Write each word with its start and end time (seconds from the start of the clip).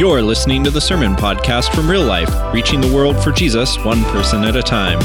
You're 0.00 0.22
listening 0.22 0.64
to 0.64 0.70
the 0.70 0.80
Sermon 0.80 1.14
Podcast 1.14 1.74
from 1.74 1.86
Real 1.86 2.04
Life, 2.04 2.30
reaching 2.54 2.80
the 2.80 2.90
world 2.90 3.22
for 3.22 3.32
Jesus 3.32 3.76
one 3.84 4.02
person 4.04 4.44
at 4.44 4.56
a 4.56 4.62
time. 4.62 4.98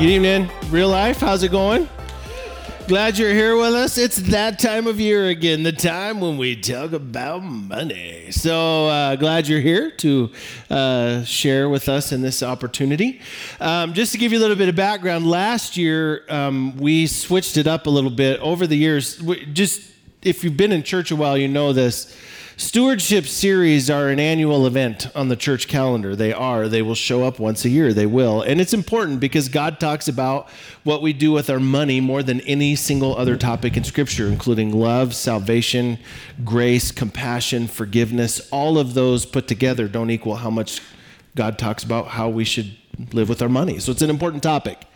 Good 0.00 0.10
evening, 0.10 0.50
real 0.68 0.88
life. 0.88 1.18
How's 1.20 1.44
it 1.44 1.52
going? 1.52 1.88
Glad 2.88 3.18
you're 3.18 3.32
here 3.32 3.56
with 3.56 3.74
us. 3.74 3.98
It's 3.98 4.16
that 4.16 4.58
time 4.58 4.88
of 4.88 4.98
year 4.98 5.28
again, 5.28 5.62
the 5.62 5.70
time 5.70 6.20
when 6.20 6.36
we 6.36 6.56
talk 6.56 6.90
about 6.90 7.44
money. 7.44 8.32
So 8.32 8.88
uh, 8.88 9.14
glad 9.14 9.46
you're 9.46 9.60
here 9.60 9.92
to 9.92 10.32
uh, 10.70 11.22
share 11.22 11.68
with 11.68 11.88
us 11.88 12.10
in 12.10 12.20
this 12.20 12.42
opportunity. 12.42 13.20
Um, 13.60 13.94
just 13.94 14.10
to 14.10 14.18
give 14.18 14.32
you 14.32 14.38
a 14.38 14.42
little 14.42 14.56
bit 14.56 14.68
of 14.68 14.74
background, 14.74 15.24
last 15.24 15.76
year 15.76 16.24
um, 16.28 16.76
we 16.78 17.06
switched 17.06 17.56
it 17.56 17.68
up 17.68 17.86
a 17.86 17.90
little 17.90 18.10
bit 18.10 18.40
over 18.40 18.66
the 18.66 18.76
years. 18.76 19.22
Just 19.52 19.93
if 20.24 20.42
you've 20.42 20.56
been 20.56 20.72
in 20.72 20.82
church 20.82 21.10
a 21.10 21.16
while, 21.16 21.36
you 21.36 21.48
know 21.48 21.72
this. 21.72 22.16
Stewardship 22.56 23.26
series 23.26 23.90
are 23.90 24.08
an 24.10 24.20
annual 24.20 24.64
event 24.64 25.08
on 25.16 25.28
the 25.28 25.34
church 25.34 25.66
calendar. 25.66 26.14
They 26.14 26.32
are. 26.32 26.68
They 26.68 26.82
will 26.82 26.94
show 26.94 27.24
up 27.24 27.40
once 27.40 27.64
a 27.64 27.68
year. 27.68 27.92
They 27.92 28.06
will. 28.06 28.42
And 28.42 28.60
it's 28.60 28.72
important 28.72 29.18
because 29.18 29.48
God 29.48 29.80
talks 29.80 30.06
about 30.06 30.48
what 30.84 31.02
we 31.02 31.12
do 31.12 31.32
with 31.32 31.50
our 31.50 31.58
money 31.58 32.00
more 32.00 32.22
than 32.22 32.40
any 32.42 32.76
single 32.76 33.16
other 33.16 33.36
topic 33.36 33.76
in 33.76 33.82
Scripture, 33.82 34.28
including 34.28 34.72
love, 34.72 35.16
salvation, 35.16 35.98
grace, 36.44 36.92
compassion, 36.92 37.66
forgiveness. 37.66 38.48
All 38.52 38.78
of 38.78 38.94
those 38.94 39.26
put 39.26 39.48
together 39.48 39.88
don't 39.88 40.10
equal 40.10 40.36
how 40.36 40.50
much 40.50 40.80
God 41.34 41.58
talks 41.58 41.82
about 41.82 42.06
how 42.06 42.28
we 42.28 42.44
should 42.44 42.76
live 43.12 43.28
with 43.28 43.42
our 43.42 43.48
money. 43.48 43.80
So 43.80 43.90
it's 43.90 44.02
an 44.02 44.10
important 44.10 44.44
topic. 44.44 44.86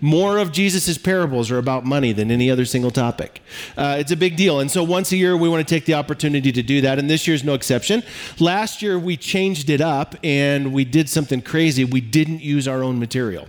More 0.00 0.38
of 0.38 0.52
Jesus' 0.52 0.98
parables 0.98 1.50
are 1.50 1.58
about 1.58 1.84
money 1.84 2.12
than 2.12 2.30
any 2.30 2.50
other 2.50 2.64
single 2.64 2.90
topic. 2.90 3.40
Uh, 3.76 3.96
it's 3.98 4.12
a 4.12 4.16
big 4.16 4.36
deal. 4.36 4.60
And 4.60 4.70
so 4.70 4.82
once 4.82 5.12
a 5.12 5.16
year, 5.16 5.36
we 5.36 5.48
want 5.48 5.66
to 5.66 5.74
take 5.74 5.86
the 5.86 5.94
opportunity 5.94 6.52
to 6.52 6.62
do 6.62 6.80
that. 6.82 6.98
And 6.98 7.08
this 7.08 7.26
year's 7.26 7.44
no 7.44 7.54
exception. 7.54 8.02
Last 8.38 8.82
year, 8.82 8.98
we 8.98 9.16
changed 9.16 9.70
it 9.70 9.80
up 9.80 10.14
and 10.22 10.72
we 10.72 10.84
did 10.84 11.08
something 11.08 11.40
crazy. 11.42 11.84
We 11.84 12.00
didn't 12.00 12.42
use 12.42 12.68
our 12.68 12.82
own 12.82 12.98
material. 12.98 13.48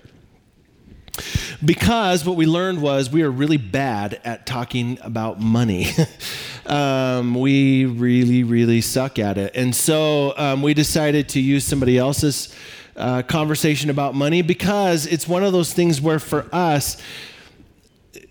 Because 1.66 2.24
what 2.24 2.36
we 2.36 2.46
learned 2.46 2.82
was 2.82 3.10
we 3.10 3.24
are 3.24 3.32
really 3.32 3.58
bad 3.58 4.22
at 4.24 4.46
talking 4.46 5.00
about 5.02 5.40
money. 5.40 5.88
um, 6.68 7.34
we 7.34 7.86
really, 7.86 8.44
really 8.44 8.82
suck 8.82 9.18
at 9.18 9.38
it. 9.38 9.56
And 9.56 9.76
so 9.76 10.38
um, 10.38 10.62
we 10.62 10.74
decided 10.74 11.30
to 11.30 11.40
use 11.40 11.66
somebody 11.66 11.98
else's 11.98 12.54
uh, 12.98 13.22
conversation 13.22 13.90
about 13.90 14.16
money 14.16 14.42
because 14.42 15.06
it's 15.06 15.28
one 15.28 15.44
of 15.44 15.54
those 15.54 15.74
things 15.74 16.02
where 16.02 16.20
for 16.20 16.48
us, 16.52 17.02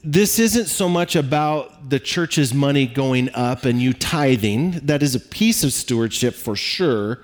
this 0.03 0.39
isn't 0.39 0.67
so 0.67 0.89
much 0.89 1.17
about 1.17 1.89
the 1.91 1.98
church's 1.98 2.53
money 2.53 2.87
going 2.87 3.28
up 3.34 3.64
and 3.64 3.81
you 3.81 3.92
tithing. 3.92 4.72
That 4.72 5.03
is 5.03 5.14
a 5.14 5.20
piece 5.20 5.64
of 5.64 5.72
stewardship 5.72 6.34
for 6.34 6.56
sure. 6.56 7.22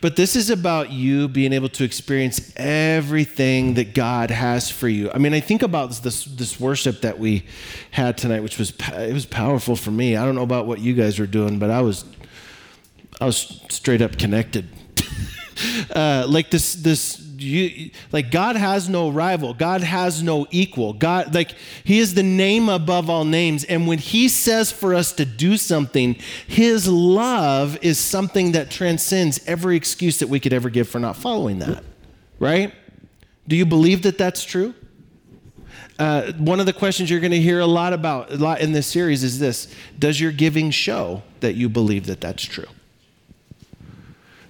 But 0.00 0.16
this 0.16 0.36
is 0.36 0.50
about 0.50 0.90
you 0.90 1.28
being 1.28 1.54
able 1.54 1.70
to 1.70 1.84
experience 1.84 2.52
everything 2.56 3.74
that 3.74 3.94
God 3.94 4.30
has 4.30 4.70
for 4.70 4.86
you. 4.86 5.10
I 5.10 5.16
mean, 5.16 5.32
I 5.32 5.40
think 5.40 5.62
about 5.62 5.92
this 6.02 6.24
this 6.24 6.60
worship 6.60 7.00
that 7.00 7.18
we 7.18 7.46
had 7.90 8.18
tonight, 8.18 8.40
which 8.40 8.58
was 8.58 8.74
it 8.92 9.14
was 9.14 9.24
powerful 9.24 9.76
for 9.76 9.90
me. 9.90 10.14
I 10.16 10.26
don't 10.26 10.34
know 10.34 10.42
about 10.42 10.66
what 10.66 10.80
you 10.80 10.92
guys 10.92 11.18
were 11.18 11.26
doing, 11.26 11.58
but 11.58 11.70
I 11.70 11.80
was 11.80 12.04
I 13.18 13.24
was 13.24 13.62
straight 13.70 14.02
up 14.02 14.18
connected 14.18 14.68
uh, 15.94 16.26
like 16.28 16.50
this 16.50 16.74
this 16.74 17.20
you, 17.36 17.90
like 18.12 18.30
God 18.30 18.56
has 18.56 18.88
no 18.88 19.10
rival. 19.10 19.54
God 19.54 19.82
has 19.82 20.22
no 20.22 20.46
equal. 20.50 20.92
God 20.92 21.34
like 21.34 21.54
he 21.82 21.98
is 21.98 22.14
the 22.14 22.22
name 22.22 22.68
above 22.68 23.10
all 23.10 23.24
names 23.24 23.64
and 23.64 23.86
when 23.86 23.98
he 23.98 24.28
says 24.28 24.70
for 24.70 24.94
us 24.94 25.12
to 25.14 25.24
do 25.24 25.56
something, 25.56 26.16
his 26.46 26.88
love 26.88 27.78
is 27.82 27.98
something 27.98 28.52
that 28.52 28.70
transcends 28.70 29.40
every 29.46 29.76
excuse 29.76 30.18
that 30.18 30.28
we 30.28 30.40
could 30.40 30.52
ever 30.52 30.70
give 30.70 30.88
for 30.88 30.98
not 30.98 31.16
following 31.16 31.58
that. 31.60 31.82
Right? 32.38 32.74
Do 33.46 33.56
you 33.56 33.66
believe 33.66 34.02
that 34.02 34.18
that's 34.18 34.44
true? 34.44 34.74
Uh, 35.98 36.32
one 36.32 36.58
of 36.58 36.66
the 36.66 36.72
questions 36.72 37.08
you're 37.08 37.20
going 37.20 37.30
to 37.30 37.40
hear 37.40 37.60
a 37.60 37.66
lot 37.66 37.92
about 37.92 38.32
a 38.32 38.36
lot 38.36 38.60
in 38.60 38.72
this 38.72 38.86
series 38.86 39.22
is 39.22 39.38
this 39.38 39.72
does 39.98 40.20
your 40.20 40.32
giving 40.32 40.70
show 40.70 41.22
that 41.38 41.54
you 41.54 41.68
believe 41.68 42.06
that 42.06 42.20
that's 42.20 42.42
true 42.42 42.66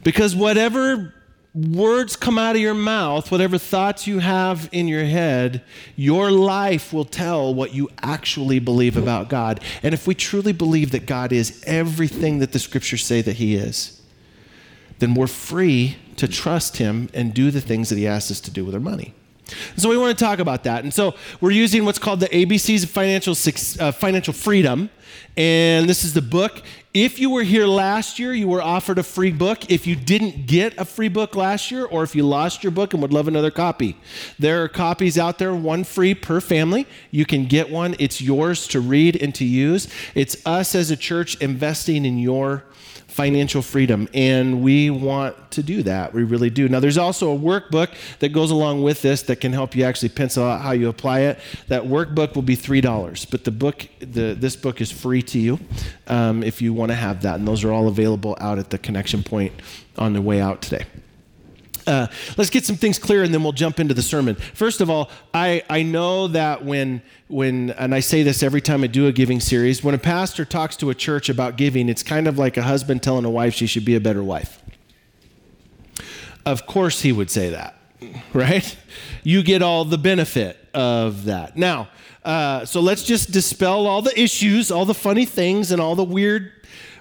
because 0.04 0.36
whatever 0.36 1.12
words 1.54 2.16
come 2.16 2.36
out 2.36 2.56
of 2.56 2.62
your 2.62 2.74
mouth, 2.74 3.30
whatever 3.30 3.58
thoughts 3.58 4.06
you 4.06 4.18
have 4.18 4.68
in 4.72 4.88
your 4.88 5.04
head, 5.04 5.62
your 5.96 6.30
life 6.30 6.92
will 6.92 7.04
tell 7.04 7.54
what 7.54 7.72
you 7.72 7.88
actually 8.02 8.58
believe 8.58 8.96
about 8.96 9.28
God. 9.28 9.60
And 9.82 9.94
if 9.94 10.06
we 10.06 10.14
truly 10.14 10.52
believe 10.52 10.90
that 10.90 11.06
God 11.06 11.32
is 11.32 11.62
everything 11.66 12.40
that 12.40 12.52
the 12.52 12.58
scriptures 12.58 13.04
say 13.04 13.22
that 13.22 13.36
He 13.36 13.54
is, 13.54 14.00
then 14.98 15.14
we're 15.14 15.26
free 15.26 15.96
to 16.16 16.28
trust 16.28 16.76
Him 16.76 17.08
and 17.14 17.32
do 17.32 17.50
the 17.50 17.60
things 17.60 17.88
that 17.88 17.98
He 17.98 18.06
asks 18.06 18.30
us 18.30 18.40
to 18.42 18.50
do 18.50 18.64
with 18.64 18.74
our 18.74 18.80
money. 18.80 19.14
So 19.76 19.88
we 19.88 19.96
want 19.96 20.16
to 20.16 20.24
talk 20.24 20.38
about 20.38 20.64
that. 20.64 20.84
And 20.84 20.92
so 20.92 21.14
we're 21.40 21.50
using 21.50 21.84
what's 21.84 21.98
called 21.98 22.20
the 22.20 22.28
ABCs 22.28 22.84
of 22.84 22.90
financial, 22.90 23.32
uh, 23.80 23.92
financial 23.92 24.32
freedom. 24.32 24.90
And 25.36 25.88
this 25.88 26.04
is 26.04 26.14
the 26.14 26.22
book. 26.22 26.62
If 26.92 27.18
you 27.18 27.28
were 27.28 27.42
here 27.42 27.66
last 27.66 28.20
year, 28.20 28.32
you 28.32 28.46
were 28.46 28.62
offered 28.62 28.98
a 28.98 29.02
free 29.02 29.32
book. 29.32 29.68
If 29.68 29.84
you 29.84 29.96
didn't 29.96 30.46
get 30.46 30.78
a 30.78 30.84
free 30.84 31.08
book 31.08 31.34
last 31.34 31.72
year, 31.72 31.84
or 31.86 32.04
if 32.04 32.14
you 32.14 32.24
lost 32.24 32.62
your 32.62 32.70
book 32.70 32.92
and 32.92 33.02
would 33.02 33.12
love 33.12 33.26
another 33.26 33.50
copy, 33.50 33.96
there 34.38 34.62
are 34.62 34.68
copies 34.68 35.18
out 35.18 35.38
there, 35.38 35.52
one 35.52 35.82
free 35.82 36.14
per 36.14 36.40
family. 36.40 36.86
You 37.10 37.26
can 37.26 37.46
get 37.46 37.68
one. 37.68 37.96
It's 37.98 38.20
yours 38.20 38.68
to 38.68 38.80
read 38.80 39.20
and 39.20 39.34
to 39.34 39.44
use. 39.44 39.88
It's 40.14 40.36
us 40.46 40.76
as 40.76 40.92
a 40.92 40.96
church 40.96 41.34
investing 41.40 42.04
in 42.04 42.18
your 42.18 42.64
financial 43.14 43.62
freedom. 43.62 44.08
And 44.12 44.60
we 44.60 44.90
want 44.90 45.52
to 45.52 45.62
do 45.62 45.84
that. 45.84 46.12
We 46.12 46.24
really 46.24 46.50
do. 46.50 46.68
Now, 46.68 46.80
there's 46.80 46.98
also 46.98 47.32
a 47.32 47.38
workbook 47.38 47.94
that 48.18 48.30
goes 48.30 48.50
along 48.50 48.82
with 48.82 49.02
this 49.02 49.22
that 49.22 49.36
can 49.36 49.52
help 49.52 49.76
you 49.76 49.84
actually 49.84 50.08
pencil 50.08 50.42
out 50.44 50.62
how 50.62 50.72
you 50.72 50.88
apply 50.88 51.20
it. 51.20 51.38
That 51.68 51.84
workbook 51.84 52.34
will 52.34 52.42
be 52.42 52.56
$3, 52.56 53.30
but 53.30 53.44
the 53.44 53.52
book, 53.52 53.86
the, 54.00 54.34
this 54.34 54.56
book 54.56 54.80
is 54.80 54.90
free 54.90 55.22
to 55.22 55.38
you 55.38 55.60
um, 56.08 56.42
if 56.42 56.60
you 56.60 56.74
want 56.74 56.90
to 56.90 56.96
have 56.96 57.22
that. 57.22 57.36
And 57.36 57.46
those 57.46 57.62
are 57.62 57.70
all 57.70 57.86
available 57.86 58.36
out 58.40 58.58
at 58.58 58.70
the 58.70 58.78
connection 58.78 59.22
point 59.22 59.52
on 59.96 60.12
the 60.12 60.20
way 60.20 60.40
out 60.40 60.60
today. 60.60 60.84
Uh, 61.86 62.06
let's 62.36 62.50
get 62.50 62.64
some 62.64 62.76
things 62.76 62.98
clear 62.98 63.22
and 63.22 63.32
then 63.32 63.42
we'll 63.42 63.52
jump 63.52 63.78
into 63.78 63.94
the 63.94 64.02
sermon. 64.02 64.34
First 64.34 64.80
of 64.80 64.90
all, 64.90 65.10
I, 65.32 65.62
I 65.68 65.82
know 65.82 66.28
that 66.28 66.64
when, 66.64 67.02
when, 67.28 67.70
and 67.70 67.94
I 67.94 68.00
say 68.00 68.22
this 68.22 68.42
every 68.42 68.60
time 68.60 68.84
I 68.84 68.86
do 68.86 69.06
a 69.06 69.12
giving 69.12 69.40
series, 69.40 69.84
when 69.84 69.94
a 69.94 69.98
pastor 69.98 70.44
talks 70.44 70.76
to 70.76 70.90
a 70.90 70.94
church 70.94 71.28
about 71.28 71.56
giving, 71.56 71.88
it's 71.88 72.02
kind 72.02 72.26
of 72.26 72.38
like 72.38 72.56
a 72.56 72.62
husband 72.62 73.02
telling 73.02 73.24
a 73.24 73.30
wife 73.30 73.54
she 73.54 73.66
should 73.66 73.84
be 73.84 73.94
a 73.94 74.00
better 74.00 74.22
wife. 74.22 74.62
Of 76.46 76.66
course, 76.66 77.02
he 77.02 77.12
would 77.12 77.30
say 77.30 77.50
that, 77.50 77.76
right? 78.32 78.76
You 79.22 79.42
get 79.42 79.62
all 79.62 79.84
the 79.84 79.98
benefit 79.98 80.58
of 80.74 81.24
that. 81.24 81.56
Now, 81.56 81.88
uh, 82.24 82.64
so 82.64 82.80
let's 82.80 83.02
just 83.02 83.30
dispel 83.30 83.86
all 83.86 84.00
the 84.02 84.18
issues, 84.18 84.70
all 84.70 84.86
the 84.86 84.94
funny 84.94 85.26
things, 85.26 85.70
and 85.70 85.80
all 85.80 85.94
the 85.94 86.04
weird 86.04 86.52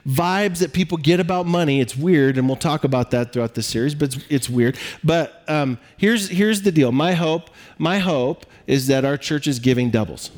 vibes 0.07 0.59
that 0.59 0.73
people 0.73 0.97
get 0.97 1.19
about 1.19 1.45
money. 1.45 1.79
It's 1.79 1.95
weird, 1.95 2.37
and 2.37 2.47
we'll 2.47 2.57
talk 2.57 2.83
about 2.83 3.11
that 3.11 3.33
throughout 3.33 3.55
the 3.55 3.63
series. 3.63 3.95
But 3.95 4.15
it's, 4.15 4.25
it's 4.29 4.49
weird. 4.49 4.77
But 5.03 5.43
um, 5.47 5.77
here's 5.97 6.29
here's 6.29 6.61
the 6.61 6.71
deal. 6.71 6.91
My 6.91 7.13
hope, 7.13 7.49
my 7.77 7.99
hope 7.99 8.45
is 8.67 8.87
that 8.87 9.05
our 9.05 9.17
church 9.17 9.47
is 9.47 9.59
giving 9.59 9.89
doubles. 9.89 10.31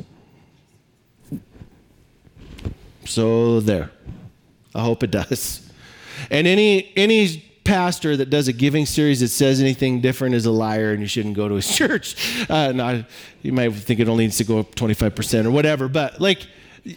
So 3.06 3.60
there, 3.60 3.92
I 4.74 4.82
hope 4.82 5.04
it 5.04 5.12
does. 5.12 5.70
And 6.30 6.48
any 6.48 6.92
any 6.96 7.44
pastor 7.64 8.16
that 8.16 8.30
does 8.30 8.48
a 8.48 8.54
giving 8.54 8.86
series 8.86 9.20
that 9.20 9.28
says 9.28 9.60
anything 9.60 10.00
different 10.00 10.36
is 10.36 10.46
a 10.46 10.52
liar 10.52 10.92
and 10.92 11.02
you 11.02 11.08
shouldn't 11.08 11.36
go 11.36 11.50
to 11.50 11.56
his 11.56 11.68
church. 11.76 12.16
Uh, 12.50 13.04
you 13.42 13.52
might 13.52 13.74
think 13.74 14.00
it 14.00 14.08
only 14.08 14.26
needs 14.26 14.38
to 14.38 14.44
go 14.44 14.60
up 14.60 14.76
25% 14.76 15.46
or 15.46 15.52
whatever, 15.52 15.88
but 15.88 16.22
like 16.22 16.48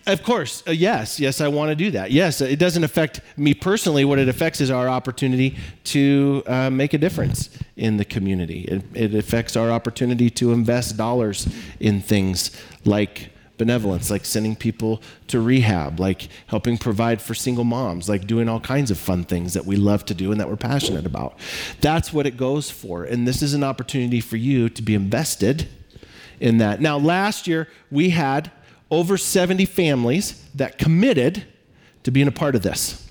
of 0.07 0.23
course, 0.23 0.63
uh, 0.67 0.73
yes, 0.73 1.19
yes, 1.19 1.41
I 1.41 1.49
want 1.49 1.71
to 1.71 1.75
do 1.75 1.91
that. 1.93 2.11
Yes, 2.11 2.41
it 2.41 2.59
doesn't 2.59 2.85
affect 2.85 3.21
me 3.37 3.55
personally. 3.55 4.05
What 4.05 4.19
it 4.19 4.29
affects 4.29 4.61
is 4.61 4.71
our 4.71 4.89
opportunity 4.89 5.57
to 5.85 6.43
uh, 6.47 6.71
make 6.71 6.93
a 6.93 6.99
difference 6.99 7.49
in 7.77 7.97
the 7.97 8.05
community. 8.05 8.63
It, 8.63 8.85
it 8.95 9.15
affects 9.15 9.57
our 9.57 9.71
opportunity 9.71 10.29
to 10.31 10.53
invest 10.53 10.97
dollars 10.97 11.49
in 11.81 12.01
things 12.03 12.51
like 12.85 13.31
benevolence, 13.57 14.11
like 14.11 14.25
sending 14.25 14.55
people 14.55 15.03
to 15.29 15.41
rehab, 15.41 15.99
like 15.99 16.29
helping 16.47 16.79
provide 16.79 17.21
for 17.21 17.35
single 17.35 17.65
moms, 17.65 18.09
like 18.09 18.27
doing 18.27 18.49
all 18.49 18.61
kinds 18.61 18.91
of 18.91 18.99
fun 18.99 19.25
things 19.25 19.55
that 19.55 19.65
we 19.65 19.77
love 19.77 20.05
to 20.05 20.15
do 20.15 20.31
and 20.31 20.41
that 20.41 20.49
we're 20.49 20.57
passionate 20.57 21.07
about. 21.07 21.39
That's 21.81 22.13
what 22.13 22.27
it 22.27 22.37
goes 22.37 22.71
for. 22.71 23.05
And 23.05 23.27
this 23.27 23.43
is 23.43 23.55
an 23.55 23.65
opportunity 23.65 24.21
for 24.21 24.37
you 24.37 24.69
to 24.69 24.83
be 24.83 24.95
invested 24.95 25.69
in 26.41 26.59
that. 26.59 26.81
Now, 26.81 26.99
last 26.99 27.47
year 27.47 27.69
we 27.91 28.11
had 28.11 28.53
over 28.91 29.17
70 29.17 29.65
families 29.67 30.45
that 30.55 30.79
committed 30.79 31.45
to 32.05 32.11
being 32.11 32.29
a 32.29 32.33
part 32.33 32.55
of 32.55 32.63
this. 32.63 33.07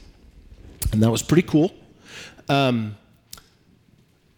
And 0.91 1.03
that 1.03 1.11
was 1.11 1.21
pretty 1.21 1.47
cool. 1.47 1.71
Um, 2.49 2.97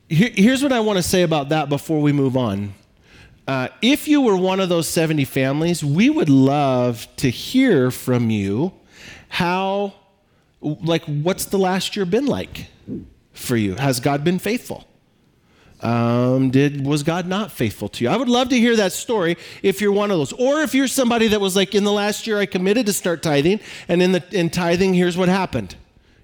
here, 0.07 0.31
here's 0.33 0.63
what 0.63 0.71
I 0.71 0.79
want 0.79 0.97
to 0.97 1.03
say 1.03 1.21
about 1.21 1.49
that 1.49 1.69
before 1.69 2.01
we 2.01 2.11
move 2.11 2.35
on. 2.35 2.73
Uh, 3.47 3.69
if 3.81 4.07
you 4.07 4.21
were 4.21 4.35
one 4.35 4.59
of 4.59 4.69
those 4.69 4.87
70 4.87 5.25
families, 5.25 5.83
we 5.83 6.09
would 6.09 6.29
love 6.29 7.07
to 7.17 7.29
hear 7.29 7.89
from 7.91 8.29
you 8.29 8.73
how 9.29 9.93
Like, 10.61 11.05
what's 11.05 11.45
the 11.45 11.57
last 11.57 11.95
year 11.95 12.05
been 12.05 12.25
like 12.25 12.67
for 13.31 13.55
you? 13.55 13.75
Has 13.75 13.99
God 14.01 14.23
been 14.23 14.39
faithful? 14.39 14.88
Um, 15.81 16.49
did 16.49 16.85
was 16.85 17.03
God 17.03 17.25
not 17.25 17.51
faithful 17.51 17.87
to 17.89 18.03
you? 18.03 18.09
I 18.09 18.17
would 18.17 18.27
love 18.27 18.49
to 18.49 18.59
hear 18.59 18.75
that 18.75 18.91
story 18.91 19.37
if 19.63 19.79
you're 19.79 19.93
one 19.93 20.11
of 20.11 20.17
those, 20.17 20.33
or 20.33 20.61
if 20.61 20.73
you're 20.73 20.87
somebody 20.87 21.27
that 21.29 21.39
was 21.39 21.55
like 21.55 21.73
in 21.73 21.83
the 21.85 21.91
last 21.91 22.27
year 22.27 22.37
I 22.37 22.45
committed 22.45 22.85
to 22.87 22.93
start 22.93 23.23
tithing, 23.23 23.59
and 23.87 24.01
in 24.01 24.11
the 24.11 24.23
in 24.31 24.49
tithing, 24.49 24.93
here's 24.93 25.15
what 25.15 25.29
happened. 25.29 25.75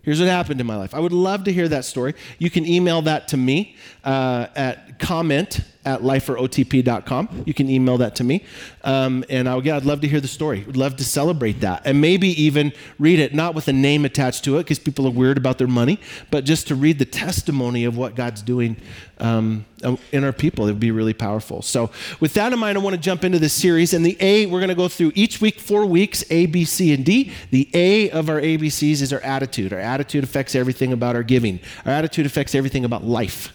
Here's 0.05 0.19
what 0.19 0.29
happened 0.29 0.61
in 0.61 0.67
my 0.67 0.75
life. 0.75 0.93
I 0.93 0.99
would 0.99 1.11
love 1.11 1.45
to 1.45 1.51
hear 1.51 1.67
that 1.67 1.83
story. 1.83 2.13
You 2.37 2.51
can 2.51 2.63
email 2.63 3.01
that 3.01 3.27
to 3.29 3.37
me 3.37 3.75
uh, 4.03 4.45
at 4.55 4.99
comment 4.99 5.61
at 5.83 6.01
liferotp.com. 6.01 7.43
You 7.45 7.53
can 7.55 7.69
email 7.69 7.97
that 7.97 8.15
to 8.17 8.23
me. 8.23 8.45
Um, 8.83 9.25
and 9.29 9.49
I, 9.49 9.57
yeah, 9.57 9.77
I'd 9.77 9.85
love 9.85 10.01
to 10.01 10.07
hear 10.07 10.21
the 10.21 10.27
story. 10.27 10.63
Would 10.63 10.77
love 10.77 10.95
to 10.97 11.03
celebrate 11.03 11.61
that. 11.61 11.81
And 11.85 12.01
maybe 12.01 12.29
even 12.41 12.71
read 12.99 13.17
it, 13.17 13.33
not 13.33 13.55
with 13.55 13.67
a 13.67 13.73
name 13.73 14.05
attached 14.05 14.43
to 14.45 14.57
it, 14.57 14.63
because 14.63 14.77
people 14.77 15.07
are 15.07 15.11
weird 15.11 15.37
about 15.37 15.57
their 15.57 15.67
money, 15.67 15.99
but 16.29 16.45
just 16.45 16.67
to 16.67 16.75
read 16.75 16.99
the 16.99 17.05
testimony 17.05 17.83
of 17.83 17.97
what 17.97 18.15
God's 18.15 18.43
doing 18.43 18.77
um, 19.19 19.65
in 20.11 20.23
our 20.23 20.33
people. 20.33 20.67
It 20.67 20.71
would 20.71 20.79
be 20.79 20.91
really 20.91 21.13
powerful. 21.13 21.61
So, 21.61 21.91
with 22.19 22.33
that 22.33 22.51
in 22.53 22.59
mind, 22.59 22.77
I 22.77 22.81
want 22.81 22.95
to 22.95 23.01
jump 23.01 23.23
into 23.23 23.39
this 23.39 23.53
series. 23.53 23.93
And 23.93 24.05
the 24.05 24.17
A, 24.19 24.45
we're 24.45 24.59
going 24.59 24.69
to 24.69 24.75
go 24.75 24.87
through 24.87 25.11
each 25.15 25.41
week, 25.41 25.59
four 25.59 25.85
weeks, 25.85 26.23
A, 26.29 26.45
B, 26.45 26.65
C, 26.65 26.93
and 26.93 27.05
D. 27.05 27.31
The 27.51 27.69
A 27.73 28.09
of 28.09 28.29
our 28.29 28.41
ABCs 28.41 29.01
is 29.01 29.13
our 29.13 29.21
attitude. 29.21 29.73
Our 29.73 29.79
attitude 29.79 30.23
affects 30.23 30.55
everything 30.55 30.91
about 30.93 31.15
our 31.15 31.23
giving, 31.23 31.59
our 31.85 31.91
attitude 31.91 32.25
affects 32.25 32.55
everything 32.55 32.85
about 32.85 33.03
life. 33.03 33.53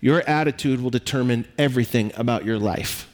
Your 0.00 0.20
attitude 0.28 0.82
will 0.82 0.90
determine 0.90 1.46
everything 1.56 2.12
about 2.16 2.44
your 2.44 2.58
life. 2.58 3.08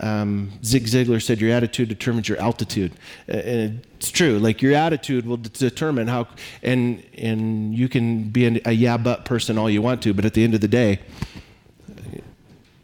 Um, 0.00 0.52
Zig 0.64 0.84
Ziglar 0.84 1.22
said, 1.22 1.40
Your 1.40 1.52
attitude 1.52 1.88
determines 1.88 2.28
your 2.28 2.40
altitude. 2.40 2.92
And 3.28 3.86
it's 3.96 4.10
true. 4.10 4.38
Like, 4.38 4.62
your 4.62 4.74
attitude 4.74 5.26
will 5.26 5.36
determine 5.36 6.08
how, 6.08 6.28
and, 6.62 7.04
and 7.18 7.74
you 7.74 7.88
can 7.88 8.30
be 8.30 8.60
a 8.64 8.72
yeah 8.72 8.96
but 8.96 9.24
person 9.24 9.58
all 9.58 9.68
you 9.68 9.82
want 9.82 10.02
to, 10.02 10.14
but 10.14 10.24
at 10.24 10.34
the 10.34 10.42
end 10.42 10.54
of 10.54 10.62
the 10.62 10.68
day, 10.68 11.00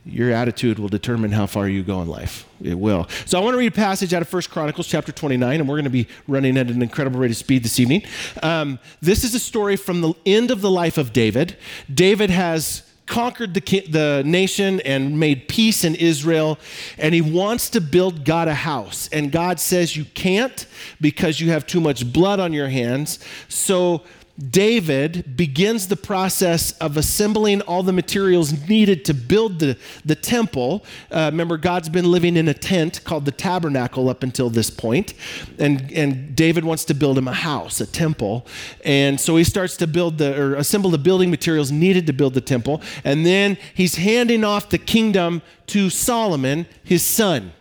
your 0.06 0.30
attitude 0.30 0.78
will 0.78 0.88
determine 0.88 1.32
how 1.32 1.46
far 1.46 1.68
you 1.68 1.82
go 1.82 2.00
in 2.00 2.08
life. 2.08 2.46
It 2.62 2.78
will. 2.78 3.08
So 3.24 3.38
I 3.38 3.42
want 3.42 3.54
to 3.54 3.58
read 3.58 3.72
a 3.72 3.76
passage 3.76 4.14
out 4.14 4.22
of 4.22 4.32
1 4.32 4.42
Chronicles 4.44 4.86
chapter 4.86 5.10
29, 5.10 5.60
and 5.60 5.68
we're 5.68 5.74
going 5.74 5.84
to 5.84 5.90
be 5.90 6.06
running 6.28 6.56
at 6.56 6.70
an 6.70 6.80
incredible 6.80 7.18
rate 7.18 7.32
of 7.32 7.36
speed 7.36 7.64
this 7.64 7.80
evening. 7.80 8.04
Um, 8.42 8.78
this 9.02 9.24
is 9.24 9.34
a 9.34 9.40
story 9.40 9.74
from 9.74 10.02
the 10.02 10.14
end 10.24 10.52
of 10.52 10.60
the 10.60 10.70
life 10.70 10.96
of 10.96 11.12
David. 11.12 11.56
David 11.92 12.30
has 12.30 12.84
conquered 13.06 13.54
the, 13.54 13.60
the 13.88 14.22
nation 14.24 14.80
and 14.80 15.18
made 15.18 15.48
peace 15.48 15.82
in 15.82 15.96
Israel, 15.96 16.58
and 16.98 17.12
he 17.12 17.20
wants 17.20 17.68
to 17.70 17.80
build 17.80 18.24
God 18.24 18.46
a 18.46 18.54
house. 18.54 19.08
And 19.12 19.32
God 19.32 19.58
says, 19.58 19.96
You 19.96 20.04
can't 20.04 20.66
because 21.00 21.40
you 21.40 21.50
have 21.50 21.66
too 21.66 21.80
much 21.80 22.12
blood 22.12 22.38
on 22.38 22.52
your 22.52 22.68
hands. 22.68 23.18
So 23.48 24.02
David 24.38 25.36
begins 25.36 25.88
the 25.88 25.96
process 25.96 26.72
of 26.72 26.98
assembling 26.98 27.62
all 27.62 27.82
the 27.82 27.92
materials 27.92 28.68
needed 28.68 29.04
to 29.06 29.14
build 29.14 29.60
the, 29.60 29.78
the 30.04 30.14
temple. 30.14 30.84
Uh, 31.10 31.30
remember, 31.32 31.56
God's 31.56 31.88
been 31.88 32.10
living 32.10 32.36
in 32.36 32.46
a 32.46 32.54
tent 32.54 33.02
called 33.04 33.24
the 33.24 33.32
tabernacle 33.32 34.10
up 34.10 34.22
until 34.22 34.50
this 34.50 34.68
point, 34.68 35.14
and, 35.58 35.90
and 35.90 36.36
David 36.36 36.64
wants 36.64 36.84
to 36.86 36.94
build 36.94 37.16
him 37.16 37.28
a 37.28 37.32
house, 37.32 37.80
a 37.80 37.86
temple. 37.86 38.46
And 38.84 39.18
so 39.18 39.36
he 39.36 39.44
starts 39.44 39.76
to 39.78 39.86
build 39.86 40.18
the, 40.18 40.38
or 40.38 40.54
assemble 40.54 40.90
the 40.90 40.98
building 40.98 41.30
materials 41.30 41.72
needed 41.72 42.06
to 42.06 42.12
build 42.12 42.34
the 42.34 42.42
temple, 42.42 42.82
and 43.04 43.24
then 43.24 43.56
he's 43.72 43.94
handing 43.94 44.44
off 44.44 44.68
the 44.68 44.78
kingdom 44.78 45.40
to 45.68 45.88
Solomon, 45.88 46.66
his 46.84 47.02
son. 47.02 47.52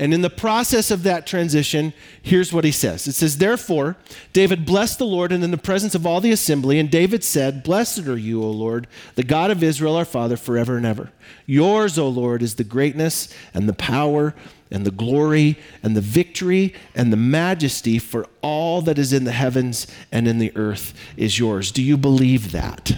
And 0.00 0.14
in 0.14 0.22
the 0.22 0.30
process 0.30 0.92
of 0.92 1.02
that 1.02 1.26
transition, 1.26 1.92
here's 2.22 2.52
what 2.52 2.64
he 2.64 2.70
says 2.70 3.08
It 3.08 3.14
says, 3.14 3.38
Therefore, 3.38 3.96
David 4.32 4.64
blessed 4.64 4.98
the 4.98 5.04
Lord, 5.04 5.32
and 5.32 5.42
in 5.42 5.50
the 5.50 5.58
presence 5.58 5.96
of 5.96 6.06
all 6.06 6.20
the 6.20 6.30
assembly, 6.30 6.78
and 6.78 6.88
David 6.88 7.24
said, 7.24 7.64
Blessed 7.64 8.06
are 8.06 8.16
you, 8.16 8.42
O 8.42 8.50
Lord, 8.50 8.86
the 9.16 9.24
God 9.24 9.50
of 9.50 9.62
Israel, 9.62 9.96
our 9.96 10.04
Father, 10.04 10.36
forever 10.36 10.76
and 10.76 10.86
ever. 10.86 11.10
Yours, 11.46 11.98
O 11.98 12.08
Lord, 12.08 12.42
is 12.42 12.54
the 12.54 12.64
greatness 12.64 13.34
and 13.52 13.68
the 13.68 13.74
power 13.74 14.36
and 14.70 14.86
the 14.86 14.92
glory 14.92 15.58
and 15.82 15.96
the 15.96 16.00
victory 16.00 16.74
and 16.94 17.12
the 17.12 17.16
majesty 17.16 17.98
for 17.98 18.26
all 18.40 18.80
that 18.82 18.98
is 18.98 19.12
in 19.12 19.24
the 19.24 19.32
heavens 19.32 19.88
and 20.12 20.28
in 20.28 20.38
the 20.38 20.52
earth 20.56 20.94
is 21.16 21.40
yours. 21.40 21.72
Do 21.72 21.82
you 21.82 21.96
believe 21.96 22.52
that? 22.52 22.92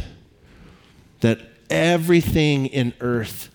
That 1.20 1.40
everything 1.70 2.66
in 2.66 2.92
earth 3.00 3.48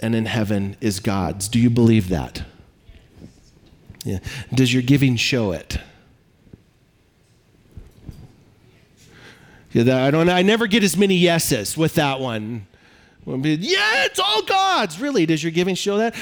and 0.00 0.14
in 0.14 0.26
heaven 0.26 0.76
is 0.80 1.00
God's. 1.00 1.48
Do 1.48 1.58
you 1.58 1.70
believe 1.70 2.08
that? 2.08 2.44
Yeah. 4.04 4.18
Does 4.54 4.72
your 4.72 4.82
giving 4.82 5.16
show 5.16 5.52
it? 5.52 5.78
Yeah, 9.72 10.04
I 10.04 10.10
don't. 10.10 10.28
I 10.28 10.42
never 10.42 10.66
get 10.66 10.82
as 10.82 10.96
many 10.96 11.14
yeses 11.14 11.76
with 11.76 11.94
that 11.94 12.20
one. 12.20 12.66
Yeah, 13.26 14.04
it's 14.06 14.18
all 14.18 14.42
God's. 14.42 14.98
Really? 14.98 15.26
Does 15.26 15.42
your 15.42 15.52
giving 15.52 15.74
show 15.74 15.98
that? 15.98 16.16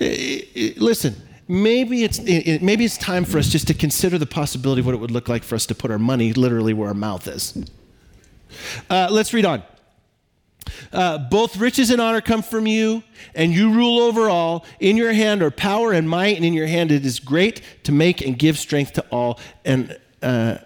Eh, 0.00 0.04
eh, 0.04 0.40
eh, 0.56 0.72
listen, 0.78 1.14
maybe 1.46 2.02
it's 2.04 2.18
maybe 2.20 2.84
it's 2.84 2.96
time 2.96 3.24
for 3.24 3.38
us 3.38 3.48
just 3.48 3.66
to 3.66 3.74
consider 3.74 4.18
the 4.18 4.26
possibility 4.26 4.80
of 4.80 4.86
what 4.86 4.94
it 4.94 4.98
would 4.98 5.10
look 5.10 5.28
like 5.28 5.44
for 5.44 5.54
us 5.54 5.66
to 5.66 5.74
put 5.74 5.90
our 5.90 5.98
money 5.98 6.32
literally 6.32 6.72
where 6.72 6.88
our 6.88 6.94
mouth 6.94 7.28
is. 7.28 7.56
Uh, 8.88 9.08
let's 9.10 9.32
read 9.34 9.44
on. 9.44 9.62
Uh, 10.92 11.18
both 11.18 11.56
riches 11.56 11.90
and 11.90 12.00
honor 12.00 12.20
come 12.20 12.42
from 12.42 12.66
you, 12.66 13.02
and 13.34 13.52
you 13.52 13.72
rule 13.72 14.00
over 14.00 14.28
all. 14.28 14.64
In 14.80 14.96
your 14.96 15.12
hand 15.12 15.42
are 15.42 15.50
power 15.50 15.92
and 15.92 16.08
might, 16.08 16.36
and 16.36 16.44
in 16.44 16.54
your 16.54 16.66
hand 16.66 16.90
it 16.90 17.04
is 17.04 17.20
great 17.20 17.62
to 17.84 17.92
make 17.92 18.20
and 18.20 18.38
give 18.38 18.58
strength 18.58 18.94
to 18.94 19.04
all. 19.10 19.38
And 19.64 19.98
uh, 20.22 20.58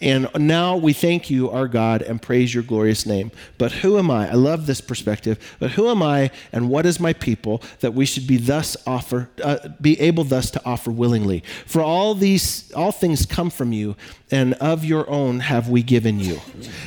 and 0.00 0.28
now 0.36 0.76
we 0.76 0.92
thank 0.92 1.30
you, 1.30 1.50
our 1.50 1.66
God, 1.66 2.02
and 2.02 2.20
praise 2.20 2.52
your 2.52 2.62
glorious 2.62 3.06
name. 3.06 3.30
But 3.56 3.72
who 3.72 3.98
am 3.98 4.10
I? 4.10 4.30
I 4.30 4.34
love 4.34 4.66
this 4.66 4.82
perspective. 4.82 5.56
But 5.58 5.70
who 5.72 5.88
am 5.88 6.02
I, 6.02 6.30
and 6.52 6.68
what 6.68 6.84
is 6.84 7.00
my 7.00 7.14
people 7.14 7.62
that 7.80 7.94
we 7.94 8.04
should 8.04 8.26
be 8.26 8.36
thus 8.36 8.76
offer, 8.86 9.30
uh, 9.42 9.68
be 9.80 9.98
able 9.98 10.24
thus 10.24 10.50
to 10.50 10.64
offer 10.66 10.90
willingly? 10.90 11.42
For 11.64 11.80
all 11.80 12.14
these, 12.14 12.70
all 12.72 12.92
things 12.92 13.24
come 13.24 13.48
from 13.48 13.72
you, 13.72 13.96
and 14.30 14.52
of 14.54 14.84
your 14.84 15.08
own 15.08 15.40
have 15.40 15.70
we 15.70 15.82
given 15.82 16.20
you. 16.20 16.40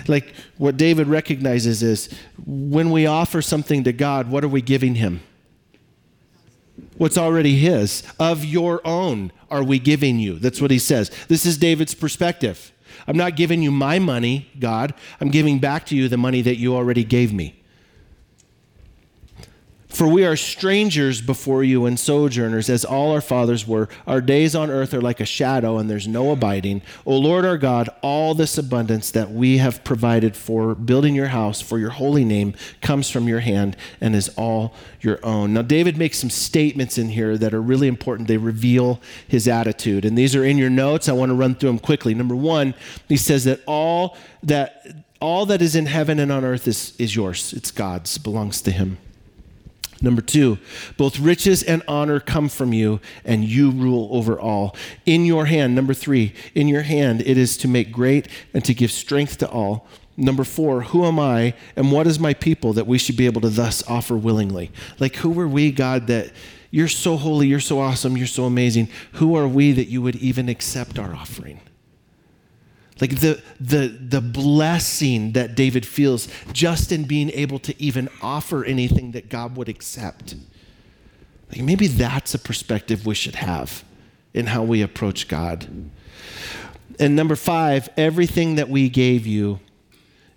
Like 0.08 0.34
what 0.58 0.78
David 0.78 1.08
recognizes 1.08 1.82
is 1.82 2.10
when 2.46 2.92
we 2.92 3.08
offer 3.08 3.42
something 3.42 3.84
to 3.86 3.94
God, 3.94 4.30
what 4.30 4.44
are 4.44 4.50
we 4.50 4.62
giving 4.62 4.96
Him? 4.96 5.22
What's 6.98 7.18
already 7.18 7.58
His. 7.58 8.04
Of 8.20 8.46
your 8.46 8.86
own 8.86 9.32
are 9.50 9.64
we 9.64 9.80
giving 9.80 10.20
you. 10.20 10.38
That's 10.38 10.62
what 10.62 10.72
he 10.72 10.80
says. 10.80 11.10
This 11.28 11.46
is 11.46 11.58
David's 11.58 11.96
perspective. 11.96 12.72
I'm 13.10 13.18
not 13.18 13.36
giving 13.36 13.64
you 13.64 13.72
my 13.72 13.98
money, 13.98 14.48
God. 14.60 14.94
I'm 15.20 15.30
giving 15.30 15.58
back 15.58 15.88
to 15.88 15.96
you 15.96 16.08
the 16.08 16.18
money 16.18 16.44
that 16.44 16.58
you 16.58 16.76
already 16.76 17.04
gave 17.04 17.34
me. 17.34 17.59
For 19.90 20.08
we 20.08 20.24
are 20.24 20.36
strangers 20.36 21.20
before 21.20 21.64
you 21.64 21.88
and 21.88 22.00
sojourners, 22.00 22.70
as 22.70 22.86
all 22.86 23.12
our 23.12 23.22
fathers 23.22 23.68
were. 23.68 23.90
Our 24.06 24.22
days 24.22 24.54
on 24.54 24.70
earth 24.70 24.94
are 24.94 25.02
like 25.02 25.20
a 25.20 25.26
shadow, 25.26 25.80
and 25.80 25.90
there's 25.90 26.08
no 26.08 26.30
abiding. 26.30 26.84
O 27.08 27.18
Lord 27.18 27.44
our 27.44 27.58
God, 27.58 27.90
all 28.04 28.36
this 28.36 28.60
abundance 28.60 29.10
that 29.12 29.32
we 29.32 29.58
have 29.58 29.84
provided 29.84 30.36
for 30.36 30.76
building 30.76 31.16
your 31.16 31.30
house 31.30 31.60
for 31.60 31.80
your 31.80 31.90
holy 31.90 32.24
name 32.24 32.54
comes 32.82 33.10
from 33.10 33.28
your 33.28 33.40
hand 33.40 33.76
and 34.00 34.16
is 34.16 34.30
all 34.38 34.76
your 35.02 35.20
own. 35.24 35.54
Now, 35.54 35.64
David 35.64 35.98
makes 35.98 36.20
some 36.20 36.30
statements 36.30 37.00
in 37.00 37.10
here 37.10 37.36
that 37.40 37.56
are 37.56 37.62
really 37.62 37.88
important. 37.88 38.28
They 38.28 38.38
reveal 38.38 39.02
his 39.28 39.48
attitude. 39.48 40.06
And 40.06 40.16
these 40.16 40.36
are 40.36 40.46
in 40.46 40.60
your 40.60 40.70
notes. 40.70 41.10
I 41.10 41.14
want 41.14 41.32
to 41.32 41.36
run 41.36 41.56
through 41.56 41.70
them 41.70 41.80
quickly. 41.80 42.14
Number 42.14 42.36
one, 42.36 42.76
he 43.08 43.18
says 43.18 43.44
that 43.46 43.62
all 43.66 44.16
that 44.44 44.86
all 45.20 45.46
that 45.48 45.62
is 45.62 45.76
in 45.76 45.88
heaven 45.88 46.20
and 46.20 46.32
on 46.32 46.46
earth 46.46 46.68
is, 46.68 46.94
is 46.98 47.16
yours. 47.16 47.54
It's 47.54 47.72
God's, 47.72 48.18
belongs 48.18 48.62
to 48.62 48.72
him. 48.72 48.98
Number 50.02 50.22
two, 50.22 50.58
both 50.98 51.20
riches 51.20 51.62
and 51.62 51.84
honor 51.88 52.20
come 52.20 52.48
from 52.48 52.72
you, 52.72 53.02
and 53.26 53.44
you 53.44 53.72
rule 53.72 54.10
over 54.12 54.40
all. 54.40 54.76
In 55.06 55.26
your 55.26 55.46
hand, 55.46 55.76
number 55.76 55.94
three, 55.94 56.34
in 56.56 56.68
your 56.68 56.84
hand 56.84 57.22
it 57.22 57.38
is 57.38 57.58
to 57.58 57.68
make 57.68 57.92
great 57.92 58.28
and 58.54 58.64
to 58.66 58.74
give 58.74 58.92
strength 58.92 59.38
to 59.40 59.50
all. 59.50 59.88
Number 60.16 60.44
four, 60.44 60.82
who 60.82 61.06
am 61.06 61.18
I 61.18 61.54
and 61.76 61.92
what 61.92 62.06
is 62.06 62.20
my 62.20 62.34
people 62.34 62.74
that 62.74 62.88
we 62.88 62.98
should 62.98 63.16
be 63.16 63.26
able 63.26 63.42
to 63.42 63.50
thus 63.50 63.88
offer 63.88 64.18
willingly? 64.18 64.72
Like, 65.00 65.16
who 65.18 65.38
are 65.40 65.48
we, 65.48 65.72
God, 65.72 66.08
that 66.08 66.32
you're 66.72 66.90
so 66.90 67.16
holy, 67.16 67.48
you're 67.48 67.60
so 67.60 67.80
awesome, 67.80 68.18
you're 68.18 68.28
so 68.28 68.44
amazing? 68.44 68.90
Who 69.14 69.36
are 69.36 69.48
we 69.48 69.72
that 69.72 69.88
you 69.88 70.02
would 70.02 70.18
even 70.18 70.50
accept 70.50 71.00
our 71.00 71.16
offering? 71.16 71.62
Like 73.02 73.20
the, 73.20 73.42
the, 73.60 73.88
the 73.88 74.22
blessing 74.22 75.32
that 75.34 75.56
David 75.56 75.86
feels 75.86 76.28
just 76.52 76.92
in 76.92 77.06
being 77.06 77.30
able 77.32 77.60
to 77.60 77.82
even 77.82 78.10
offer 78.22 78.66
anything 78.66 79.12
that 79.12 79.30
God 79.30 79.56
would 79.56 79.70
accept. 79.70 80.36
Like 81.52 81.62
maybe 81.62 81.88
that's 81.88 82.34
a 82.34 82.40
perspective 82.40 83.06
we 83.06 83.16
should 83.16 83.36
have 83.36 83.84
in 84.34 84.48
how 84.48 84.64
we 84.64 84.82
approach 84.82 85.28
God. 85.28 85.68
And 87.00 87.16
number 87.16 87.36
five, 87.36 87.90
everything 87.96 88.56
that 88.56 88.70
we 88.70 88.90
gave 88.90 89.26
you 89.26 89.60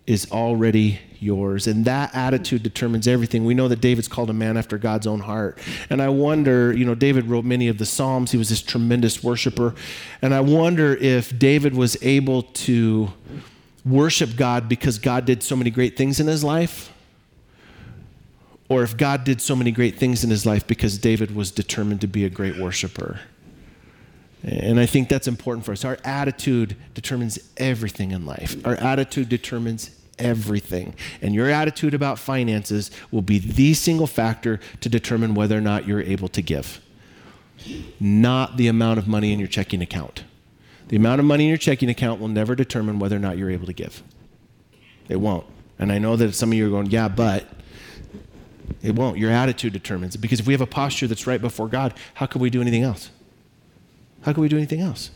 is 0.06 0.30
already 0.32 0.98
yours. 1.20 1.66
And 1.66 1.84
that 1.84 2.14
attitude 2.14 2.62
determines 2.62 3.06
everything. 3.06 3.44
We 3.44 3.54
know 3.54 3.68
that 3.68 3.80
David's 3.80 4.08
called 4.08 4.30
a 4.30 4.34
man 4.34 4.56
after 4.56 4.76
God's 4.76 5.06
own 5.06 5.20
heart. 5.20 5.58
And 5.88 6.02
I 6.02 6.08
wonder, 6.08 6.72
you 6.72 6.84
know, 6.84 6.94
David 6.94 7.26
wrote 7.26 7.44
many 7.44 7.68
of 7.68 7.78
the 7.78 7.86
Psalms, 7.86 8.32
he 8.32 8.38
was 8.38 8.48
this 8.48 8.60
tremendous 8.60 9.22
worshiper. 9.22 9.74
And 10.20 10.34
I 10.34 10.40
wonder 10.40 10.94
if 10.96 11.38
David 11.38 11.74
was 11.74 11.96
able 12.02 12.42
to 12.42 13.12
worship 13.84 14.36
God 14.36 14.68
because 14.68 14.98
God 14.98 15.24
did 15.24 15.42
so 15.42 15.56
many 15.56 15.70
great 15.70 15.96
things 15.96 16.18
in 16.18 16.26
his 16.26 16.42
life. 16.42 16.92
Or 18.68 18.82
if 18.82 18.96
God 18.96 19.24
did 19.24 19.40
so 19.40 19.54
many 19.54 19.70
great 19.70 19.98
things 19.98 20.24
in 20.24 20.30
his 20.30 20.46
life 20.46 20.66
because 20.66 20.98
David 20.98 21.34
was 21.34 21.50
determined 21.50 22.00
to 22.00 22.06
be 22.06 22.24
a 22.24 22.30
great 22.30 22.58
worshiper. 22.58 23.20
And 24.42 24.80
I 24.80 24.86
think 24.86 25.08
that's 25.08 25.28
important 25.28 25.64
for 25.64 25.72
us. 25.72 25.84
Our 25.84 25.98
attitude 26.04 26.76
determines 26.94 27.38
everything 27.56 28.10
in 28.10 28.26
life. 28.26 28.56
Our 28.66 28.74
attitude 28.74 29.28
determines 29.28 29.90
everything. 30.18 30.94
And 31.20 31.34
your 31.34 31.48
attitude 31.48 31.94
about 31.94 32.18
finances 32.18 32.90
will 33.10 33.22
be 33.22 33.38
the 33.38 33.74
single 33.74 34.06
factor 34.06 34.58
to 34.80 34.88
determine 34.88 35.34
whether 35.34 35.56
or 35.56 35.60
not 35.60 35.86
you're 35.86 36.02
able 36.02 36.28
to 36.28 36.42
give, 36.42 36.80
not 38.00 38.56
the 38.56 38.66
amount 38.66 38.98
of 38.98 39.06
money 39.06 39.32
in 39.32 39.38
your 39.38 39.48
checking 39.48 39.80
account. 39.80 40.24
The 40.88 40.96
amount 40.96 41.20
of 41.20 41.24
money 41.24 41.44
in 41.44 41.48
your 41.48 41.58
checking 41.58 41.88
account 41.88 42.20
will 42.20 42.28
never 42.28 42.54
determine 42.54 42.98
whether 42.98 43.16
or 43.16 43.20
not 43.20 43.38
you're 43.38 43.50
able 43.50 43.66
to 43.66 43.72
give. 43.72 44.02
It 45.08 45.16
won't. 45.16 45.46
And 45.78 45.92
I 45.92 45.98
know 45.98 46.16
that 46.16 46.34
some 46.34 46.50
of 46.50 46.54
you 46.58 46.66
are 46.66 46.70
going, 46.70 46.86
yeah, 46.86 47.08
but 47.08 47.46
it 48.82 48.94
won't. 48.94 49.18
Your 49.18 49.30
attitude 49.30 49.72
determines 49.72 50.16
it. 50.16 50.18
Because 50.18 50.40
if 50.40 50.46
we 50.46 50.52
have 50.52 50.60
a 50.60 50.66
posture 50.66 51.06
that's 51.06 51.26
right 51.26 51.40
before 51.40 51.68
God, 51.68 51.94
how 52.14 52.26
can 52.26 52.40
we 52.40 52.50
do 52.50 52.60
anything 52.60 52.82
else? 52.82 53.10
How 54.22 54.32
can 54.32 54.42
we 54.42 54.48
do 54.48 54.56
anything 54.56 54.80
else? 54.80 55.10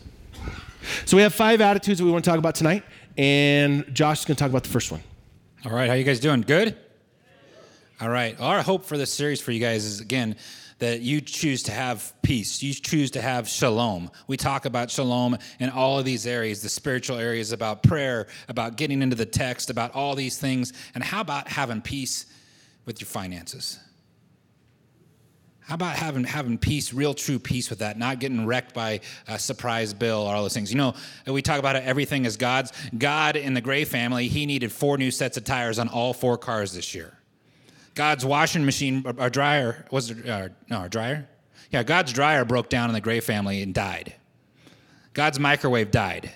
So 1.05 1.17
we 1.17 1.23
have 1.23 1.33
five 1.33 1.59
attitudes 1.61 1.99
that 1.99 2.05
we 2.05 2.11
want 2.11 2.23
to 2.23 2.29
talk 2.29 2.39
about 2.39 2.55
tonight, 2.55 2.83
and 3.17 3.85
Josh 3.93 4.19
is 4.19 4.25
going 4.25 4.35
to 4.35 4.39
talk 4.39 4.49
about 4.49 4.63
the 4.63 4.69
first 4.69 4.91
one. 4.91 5.01
All 5.65 5.71
right, 5.71 5.89
how 5.89 5.95
you 5.95 6.03
guys 6.03 6.19
doing? 6.19 6.41
Good. 6.41 6.77
All 7.99 8.09
right. 8.09 8.39
Our 8.39 8.61
hope 8.61 8.85
for 8.85 8.95
this 8.95 9.11
series 9.11 9.41
for 9.41 9.51
you 9.51 9.59
guys 9.59 9.83
is 9.83 9.99
again 9.99 10.35
that 10.79 11.01
you 11.01 11.19
choose 11.19 11.63
to 11.63 11.71
have 11.71 12.13
peace. 12.21 12.61
You 12.61 12.73
choose 12.73 13.09
to 13.11 13.21
have 13.21 13.49
shalom. 13.49 14.11
We 14.27 14.37
talk 14.37 14.65
about 14.65 14.91
shalom 14.91 15.37
in 15.59 15.69
all 15.71 15.97
of 15.97 16.05
these 16.05 16.27
areas, 16.27 16.61
the 16.61 16.69
spiritual 16.69 17.17
areas, 17.17 17.51
about 17.51 17.81
prayer, 17.81 18.27
about 18.47 18.77
getting 18.77 19.01
into 19.01 19.15
the 19.15 19.25
text, 19.25 19.71
about 19.71 19.95
all 19.95 20.13
these 20.13 20.37
things. 20.37 20.73
And 20.93 21.03
how 21.03 21.21
about 21.21 21.47
having 21.47 21.81
peace 21.81 22.27
with 22.85 23.01
your 23.01 23.07
finances? 23.07 23.79
How 25.67 25.75
about 25.75 25.97
having 25.97 26.23
having 26.23 26.57
peace, 26.57 26.93
real 26.93 27.13
true 27.13 27.39
peace 27.39 27.69
with 27.69 27.79
that, 27.79 27.99
not 27.99 28.19
getting 28.19 28.45
wrecked 28.45 28.73
by 28.73 29.01
a 29.27 29.37
surprise 29.37 29.93
bill 29.93 30.21
or 30.21 30.33
all 30.33 30.43
those 30.43 30.53
things? 30.53 30.71
You 30.71 30.77
know, 30.77 30.93
we 31.25 31.41
talk 31.41 31.59
about 31.59 31.75
everything 31.75 32.23
is 32.23 32.37
God's. 32.37 32.71
God 32.97 33.35
in 33.35 33.53
the 33.53 33.59
Gray 33.59 33.83
family, 33.83 34.29
he 34.29 34.45
needed 34.45 34.71
four 34.71 34.97
new 34.97 35.11
sets 35.11 35.35
of 35.35 35.43
tires 35.43 35.77
on 35.77 35.89
all 35.89 36.13
four 36.13 36.37
cars 36.37 36.71
this 36.71 36.95
year. 36.95 37.17
God's 37.95 38.25
washing 38.25 38.63
machine 38.63 39.03
or 39.17 39.29
dryer 39.29 39.85
was 39.91 40.11
it, 40.11 40.29
uh, 40.29 40.49
no 40.69 40.83
a 40.83 40.89
dryer? 40.89 41.27
Yeah, 41.69 41.83
God's 41.83 42.13
dryer 42.13 42.45
broke 42.45 42.69
down 42.69 42.89
in 42.89 42.93
the 42.93 43.01
Gray 43.01 43.19
family 43.19 43.61
and 43.61 43.73
died. 43.73 44.15
God's 45.13 45.37
microwave 45.37 45.91
died. 45.91 46.31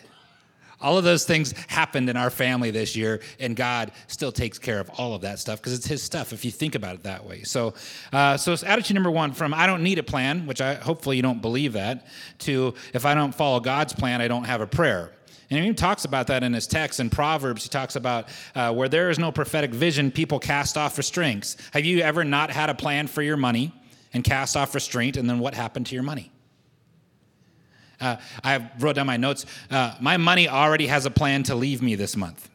All 0.81 0.97
of 0.97 1.03
those 1.03 1.25
things 1.25 1.53
happened 1.67 2.09
in 2.09 2.17
our 2.17 2.29
family 2.29 2.71
this 2.71 2.95
year, 2.95 3.21
and 3.39 3.55
God 3.55 3.91
still 4.07 4.31
takes 4.31 4.59
care 4.59 4.79
of 4.79 4.89
all 4.97 5.13
of 5.13 5.21
that 5.21 5.39
stuff 5.39 5.59
because 5.59 5.73
it's 5.73 5.87
His 5.87 6.01
stuff. 6.01 6.33
If 6.33 6.43
you 6.45 6.51
think 6.51 6.75
about 6.75 6.95
it 6.95 7.03
that 7.03 7.25
way, 7.25 7.43
so 7.43 7.73
uh, 8.11 8.37
so 8.37 8.53
it's 8.53 8.63
attitude 8.63 8.95
number 8.95 9.11
one 9.11 9.33
from 9.33 9.53
I 9.53 9.67
don't 9.67 9.83
need 9.83 9.99
a 9.99 10.03
plan, 10.03 10.47
which 10.47 10.61
I 10.61 10.75
hopefully 10.75 11.17
you 11.17 11.21
don't 11.21 11.41
believe 11.41 11.73
that, 11.73 12.07
to 12.39 12.73
if 12.93 13.05
I 13.05 13.13
don't 13.13 13.33
follow 13.33 13.59
God's 13.59 13.93
plan, 13.93 14.21
I 14.21 14.27
don't 14.27 14.45
have 14.45 14.61
a 14.61 14.67
prayer. 14.67 15.11
And 15.51 15.65
he 15.65 15.73
talks 15.73 16.05
about 16.05 16.27
that 16.27 16.43
in 16.43 16.53
his 16.53 16.65
text 16.65 17.01
in 17.01 17.09
Proverbs. 17.09 17.63
He 17.63 17.69
talks 17.69 17.97
about 17.97 18.29
uh, 18.55 18.73
where 18.73 18.87
there 18.87 19.09
is 19.09 19.19
no 19.19 19.33
prophetic 19.33 19.71
vision, 19.71 20.09
people 20.09 20.39
cast 20.39 20.77
off 20.77 20.97
restraints. 20.97 21.57
Have 21.73 21.83
you 21.83 21.99
ever 21.99 22.23
not 22.23 22.49
had 22.51 22.69
a 22.69 22.73
plan 22.73 23.07
for 23.07 23.21
your 23.21 23.35
money 23.35 23.73
and 24.13 24.23
cast 24.23 24.55
off 24.55 24.73
restraint, 24.73 25.17
and 25.17 25.29
then 25.29 25.39
what 25.39 25.53
happened 25.53 25.87
to 25.87 25.95
your 25.95 26.03
money? 26.03 26.30
Uh, 28.01 28.17
I 28.43 28.69
wrote 28.79 28.95
down 28.95 29.07
my 29.07 29.17
notes. 29.17 29.45
Uh, 29.69 29.95
my 30.01 30.17
money 30.17 30.49
already 30.49 30.87
has 30.87 31.05
a 31.05 31.11
plan 31.11 31.43
to 31.43 31.55
leave 31.55 31.81
me 31.81 31.95
this 31.95 32.17
month. 32.17 32.49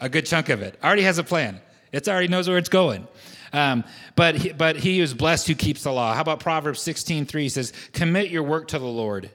A 0.00 0.08
good 0.08 0.26
chunk 0.26 0.48
of 0.48 0.62
it 0.62 0.78
already 0.82 1.02
has 1.02 1.18
a 1.18 1.24
plan. 1.24 1.60
It 1.92 2.08
already 2.08 2.28
knows 2.28 2.48
where 2.48 2.58
it's 2.58 2.68
going. 2.68 3.06
Um, 3.52 3.84
but 4.16 4.34
he, 4.34 4.52
but 4.52 4.76
he 4.76 5.00
is 5.00 5.14
blessed 5.14 5.46
who 5.46 5.54
keeps 5.54 5.84
the 5.84 5.92
law. 5.92 6.14
How 6.14 6.20
about 6.20 6.40
Proverbs 6.40 6.80
16:3 6.80 7.48
says, 7.48 7.72
"Commit 7.92 8.30
your 8.30 8.42
work 8.42 8.68
to 8.68 8.78
the 8.78 8.84
Lord, 8.84 9.30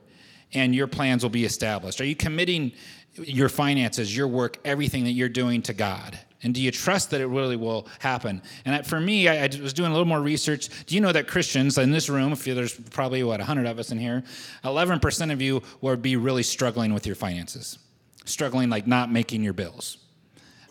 and 0.53 0.75
your 0.75 0.87
plans 0.87 1.23
will 1.23 1.29
be 1.29 1.45
established." 1.45 2.01
Are 2.01 2.05
you 2.05 2.15
committing 2.15 2.73
your 3.15 3.47
finances, 3.47 4.15
your 4.15 4.27
work, 4.27 4.57
everything 4.65 5.05
that 5.05 5.11
you're 5.11 5.29
doing 5.29 5.61
to 5.63 5.73
God? 5.73 6.19
And 6.41 6.53
do 6.53 6.61
you 6.61 6.71
trust 6.71 7.09
that 7.09 7.19
it 7.19 7.27
really 7.27 7.57
will 7.57 7.87
happen? 7.99 8.41
And 8.63 8.85
for 8.87 8.99
me, 8.99 9.27
I, 9.27 9.47
was 9.61 9.73
doing 9.73 9.89
a 9.89 9.93
little 9.93 10.07
more 10.07 10.21
research. 10.21 10.69
Do 10.85 10.95
you 10.95 11.01
know 11.01 11.11
that 11.11 11.27
Christians 11.27 11.77
in 11.77 11.91
this 11.91 12.07
room, 12.07 12.31
if 12.31 12.45
there's 12.45 12.73
probably 12.73 13.23
what 13.23 13.39
100 13.39 13.65
of 13.65 13.77
us 13.77 13.91
in 13.91 13.99
here, 13.99 14.23
11% 14.63 15.33
of 15.33 15.41
you 15.41 15.61
would 15.81 16.01
be 16.01 16.15
really 16.15 16.43
struggling 16.43 16.93
with 16.93 17.05
your 17.05 17.15
finances, 17.15 17.77
struggling 18.23 18.69
like 18.69 18.87
not 18.87 19.11
making 19.11 19.43
your 19.43 19.51
bills. 19.51 19.97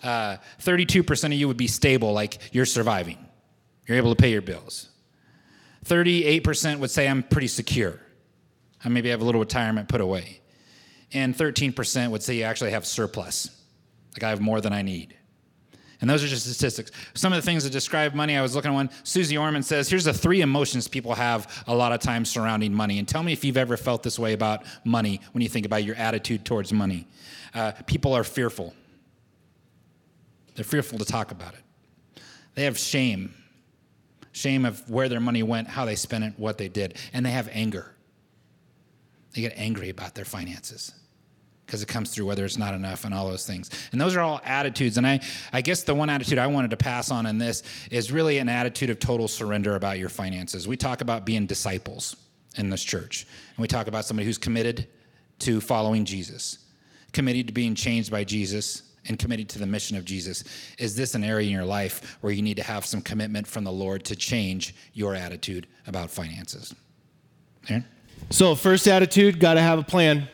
Uh, 0.02 0.38
32% 0.60 1.25
of 1.25 1.32
you 1.34 1.48
would 1.48 1.56
be 1.56 1.66
stable, 1.66 2.12
like 2.12 2.38
you're 2.52 2.64
surviving, 2.64 3.18
you're 3.87 3.98
able 3.98 4.14
to 4.14 4.20
pay 4.20 4.30
your 4.30 4.42
bills. 4.42 4.88
38% 5.84 6.78
would 6.78 6.90
say 6.90 7.08
I'm 7.08 7.22
pretty 7.22 7.48
secure. 7.48 8.00
I 8.84 8.88
maybe 8.88 9.10
have 9.10 9.20
a 9.20 9.25
little 9.25 9.40
retirement 9.40 9.88
put 9.88 10.00
away. 10.00 10.40
And 11.12 11.34
13% 11.34 12.10
would 12.10 12.22
say 12.22 12.37
you 12.37 12.44
actually 12.44 12.70
have 12.70 12.87
surplus, 12.87 13.50
like 14.14 14.22
I 14.22 14.30
have 14.30 14.40
more 14.40 14.60
than 14.60 14.72
I 14.72 14.82
need. 14.82 15.17
And 16.00 16.09
those 16.09 16.23
are 16.23 16.28
just 16.28 16.47
statistics. 16.47 16.93
Some 17.14 17.33
of 17.33 17.37
the 17.38 17.43
things 17.43 17.64
that 17.64 17.71
describe 17.71 18.14
money, 18.14 18.37
I 18.37 18.43
was 18.43 18.55
looking 18.55 18.71
at 18.71 18.75
one. 18.75 18.90
Suze 19.02 19.35
Orman 19.37 19.64
says, 19.64 19.88
here's 19.88 20.05
the 20.05 20.12
three 20.12 20.43
emotions 20.43 20.87
people 20.87 21.14
have 21.14 21.64
a 21.67 21.75
lot 21.75 21.93
of 21.93 22.00
times 22.00 22.31
surrounding 22.31 22.73
money. 22.73 22.99
And 22.99 23.09
tell 23.09 23.23
me 23.23 23.33
if 23.33 23.45
you've 23.45 23.57
ever 23.57 23.76
felt 23.76 24.05
this 24.05 24.19
way 24.19 24.33
about 24.33 24.62
money 24.85 25.21
when 25.33 25.43
you 25.43 25.49
think 25.49 25.67
about 25.67 25.83
your 25.83 25.97
attitude 25.97 26.45
towards 26.45 26.73
money. 26.73 27.09
Uh, 27.52 27.73
people 27.87 28.12
are 28.12 28.25
fearful, 28.25 28.75
they're 30.55 30.64
fearful 30.64 30.99
to 30.99 31.05
talk 31.05 31.33
about 31.33 31.55
it. 31.55 32.23
They 32.55 32.64
have 32.64 32.78
shame 32.78 33.35
shame 34.38 34.64
of 34.64 34.88
where 34.88 35.09
their 35.09 35.21
money 35.21 35.43
went, 35.43 35.67
how 35.69 35.85
they 35.85 35.97
spent 35.97 36.23
it, 36.23 36.33
what 36.37 36.59
they 36.59 36.69
did. 36.69 36.97
And 37.12 37.26
they 37.26 37.31
have 37.31 37.49
anger. 37.52 37.93
They 39.35 39.40
get 39.40 39.52
angry 39.57 39.90
about 39.90 40.14
their 40.14 40.25
finances 40.25 40.93
because 41.68 41.82
it 41.82 41.88
comes 41.88 42.14
through 42.14 42.25
whether 42.25 42.46
it's 42.46 42.56
not 42.56 42.72
enough 42.72 43.04
and 43.04 43.12
all 43.12 43.28
those 43.28 43.46
things. 43.46 43.68
And 43.92 44.00
those 44.00 44.16
are 44.16 44.20
all 44.20 44.40
attitudes. 44.42 44.96
And 44.96 45.06
I, 45.06 45.20
I 45.52 45.60
guess 45.60 45.82
the 45.82 45.94
one 45.94 46.08
attitude 46.08 46.38
I 46.38 46.46
wanted 46.46 46.70
to 46.70 46.78
pass 46.78 47.10
on 47.10 47.26
in 47.26 47.37
this 47.37 47.62
is 47.90 48.10
really 48.10 48.38
an 48.38 48.48
attitude 48.48 48.88
of 48.88 48.98
total 48.98 49.28
surrender 49.28 49.76
about 49.76 49.98
your 49.98 50.08
finances. 50.08 50.66
We 50.66 50.78
talk 50.78 51.02
about 51.02 51.26
being 51.26 51.44
disciples 51.44 52.16
in 52.56 52.70
this 52.70 52.82
church, 52.82 53.26
and 53.54 53.58
we 53.58 53.68
talk 53.68 53.87
about 53.87 54.06
somebody 54.06 54.25
who's 54.25 54.38
committed 54.38 54.88
to 55.40 55.60
following 55.60 56.06
Jesus, 56.06 56.58
committed 57.12 57.48
to 57.48 57.52
being 57.52 57.75
changed 57.75 58.10
by 58.10 58.25
Jesus. 58.25 58.84
And 59.06 59.18
committed 59.18 59.48
to 59.50 59.58
the 59.58 59.64
mission 59.64 59.96
of 59.96 60.04
Jesus. 60.04 60.44
Is 60.76 60.94
this 60.94 61.14
an 61.14 61.25
area 61.25 61.46
in 61.46 61.52
your 61.52 61.64
life 61.64 62.18
where 62.20 62.30
you 62.30 62.42
need 62.42 62.58
to 62.58 62.62
have 62.62 62.84
some 62.84 63.00
commitment 63.00 63.46
from 63.46 63.64
the 63.64 63.72
Lord 63.72 64.04
to 64.04 64.16
change 64.16 64.75
your 64.92 65.14
attitude 65.14 65.66
about 65.87 66.10
finances? 66.10 66.75
Aaron? 67.70 67.87
So, 68.28 68.54
first 68.54 68.87
attitude, 68.87 69.40
got 69.40 69.54
to 69.54 69.62
have 69.62 69.78
a 69.78 69.82
plan 69.82 70.28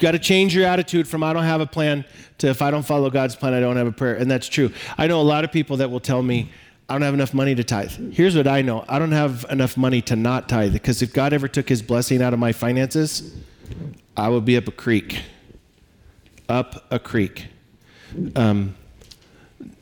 got 0.00 0.12
to 0.12 0.18
change 0.18 0.54
your 0.54 0.66
attitude 0.66 1.06
from 1.06 1.22
I 1.22 1.32
don't 1.32 1.44
have 1.44 1.60
a 1.60 1.66
plan 1.66 2.04
to 2.38 2.48
if 2.48 2.62
I 2.62 2.70
don't 2.70 2.84
follow 2.84 3.10
God's 3.10 3.36
plan, 3.36 3.54
I 3.54 3.60
don't 3.60 3.76
have 3.76 3.86
a 3.86 3.92
prayer. 3.92 4.14
And 4.14 4.30
that's 4.30 4.48
true. 4.48 4.70
I 4.96 5.06
know 5.06 5.20
a 5.20 5.22
lot 5.22 5.44
of 5.44 5.52
people 5.52 5.78
that 5.78 5.90
will 5.90 6.00
tell 6.00 6.22
me, 6.22 6.50
I 6.88 6.94
don't 6.94 7.02
have 7.02 7.14
enough 7.14 7.34
money 7.34 7.54
to 7.54 7.64
tithe. 7.64 8.12
Here's 8.12 8.36
what 8.36 8.46
I 8.46 8.62
know 8.62 8.84
I 8.88 8.98
don't 8.98 9.12
have 9.12 9.44
enough 9.50 9.76
money 9.76 10.00
to 10.02 10.16
not 10.16 10.48
tithe 10.48 10.72
because 10.72 11.02
if 11.02 11.12
God 11.12 11.32
ever 11.32 11.48
took 11.48 11.68
his 11.68 11.82
blessing 11.82 12.22
out 12.22 12.32
of 12.32 12.38
my 12.38 12.52
finances, 12.52 13.36
I 14.16 14.28
would 14.28 14.44
be 14.44 14.56
up 14.56 14.68
a 14.68 14.72
creek. 14.72 15.22
Up 16.48 16.86
a 16.90 16.98
creek. 16.98 17.48
Um, 18.36 18.76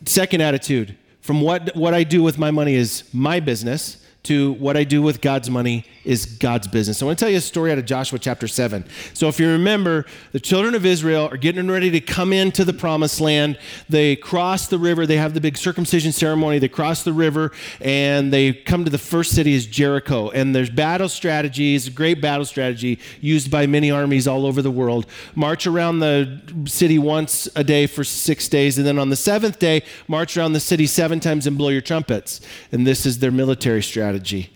second 0.07 0.41
attitude 0.41 0.97
from 1.21 1.41
what, 1.41 1.77
what 1.77 1.95
I 1.95 2.05
do 2.05 2.23
with 2.23 2.39
my 2.39 2.51
money 2.51 2.75
is 2.75 3.05
my 3.13 3.39
business 3.39 4.05
to 4.25 4.53
what 4.55 4.77
I 4.77 4.85
do 4.85 5.03
with 5.03 5.21
God's 5.21 5.51
money 5.51 5.85
is 6.05 6.27
God's 6.27 6.69
business. 6.69 7.03
I 7.03 7.07
want 7.07 7.19
to 7.19 7.25
tell 7.25 7.31
you 7.31 7.39
a 7.39 7.41
story 7.41 7.73
out 7.73 7.79
of 7.79 7.87
Joshua 7.87 8.19
chapter 8.19 8.47
7. 8.47 8.85
So, 9.13 9.29
if 9.29 9.41
you 9.41 9.49
remember, 9.49 10.07
the 10.33 10.41
children 10.41 10.75
of 10.75 10.85
Israel 10.85 11.29
are 11.31 11.37
getting 11.37 11.71
ready 11.71 11.91
to 11.91 12.01
come 12.01 12.33
into 12.33 12.65
the 12.65 12.73
promised 12.73 13.21
land. 13.21 13.59
They 13.89 14.17
cross 14.17 14.69
the 14.69 14.79
river, 14.79 15.07
they 15.07 15.17
have 15.17 15.35
the 15.35 15.41
big 15.41 15.57
circumcision 15.57 16.13
ceremony. 16.13 16.59
They 16.59 16.69
cross 16.69 17.03
the 17.03 17.13
river 17.13 17.53
and 17.81 18.33
they 18.33 18.53
come 18.53 18.85
to 18.85 18.91
the 18.91 18.99
first 18.99 19.33
city 19.33 19.55
is 19.55 19.67
Jericho. 19.67 20.31
And 20.31 20.55
there's 20.55 20.71
battle 20.71 21.09
strategies, 21.09 21.89
great 21.89 22.21
battle 22.21 22.45
strategy 22.45 22.99
used 23.21 23.51
by 23.51 23.67
many 23.67 23.91
armies 23.91 24.27
all 24.27 24.47
over 24.47 24.63
the 24.63 24.71
world. 24.71 25.07
March 25.35 25.67
around 25.67 26.01
the 26.01 26.41
city 26.67 26.99
once 26.99 27.49
a 27.57 27.65
day 27.65 27.87
for 27.87 28.05
six 28.05 28.49
days, 28.49 28.79
and 28.79 28.87
then 28.87 28.99
on 28.99 29.11
the 29.11 29.17
seventh 29.17 29.59
day, 29.59 29.83
march 30.09 30.37
around 30.37 30.53
the 30.53 30.61
city 30.61 30.87
seven 30.87 31.21
times 31.21 31.47
and 31.47 31.59
blow 31.59 31.69
your 31.69 31.81
trumpets. 31.81 32.41
And 32.73 32.87
this 32.87 33.07
is 33.07 33.19
their 33.19 33.33
military 33.33 33.83
strategy 33.83 34.51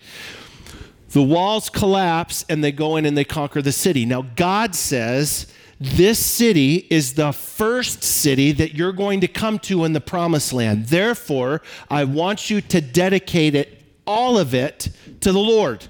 the 1.11 1.23
walls 1.23 1.69
collapse 1.69 2.45
and 2.49 2.63
they 2.63 2.71
go 2.71 2.95
in 2.95 3.05
and 3.05 3.17
they 3.17 3.23
conquer 3.23 3.61
the 3.61 3.71
city. 3.71 4.05
Now, 4.05 4.21
God 4.35 4.75
says 4.75 5.47
This 5.79 6.19
city 6.19 6.87
is 6.89 7.13
the 7.13 7.31
first 7.31 8.03
city 8.03 8.51
that 8.53 8.75
you're 8.75 8.91
going 8.91 9.21
to 9.21 9.27
come 9.27 9.59
to 9.59 9.85
in 9.85 9.93
the 9.93 10.01
promised 10.01 10.53
land. 10.53 10.87
Therefore, 10.87 11.61
I 11.89 12.03
want 12.03 12.49
you 12.49 12.61
to 12.61 12.81
dedicate 12.81 13.55
it, 13.55 13.81
all 14.05 14.37
of 14.37 14.53
it, 14.53 14.89
to 15.21 15.31
the 15.31 15.39
Lord. 15.39 15.87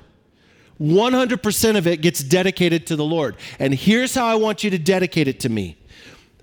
100% 0.79 1.77
of 1.77 1.87
it 1.87 2.01
gets 2.01 2.23
dedicated 2.23 2.87
to 2.87 2.95
the 2.95 3.03
Lord. 3.03 3.35
And 3.57 3.73
here's 3.73 4.15
how 4.15 4.25
I 4.25 4.35
want 4.35 4.63
you 4.63 4.69
to 4.69 4.79
dedicate 4.79 5.27
it 5.27 5.39
to 5.41 5.49
me 5.49 5.77